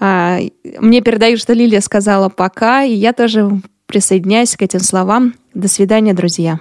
[0.00, 0.38] А,
[0.78, 3.50] мне передают, что Лилия сказала пока, и я тоже
[3.86, 5.34] присоединяюсь к этим словам.
[5.54, 6.60] До свидания, друзья.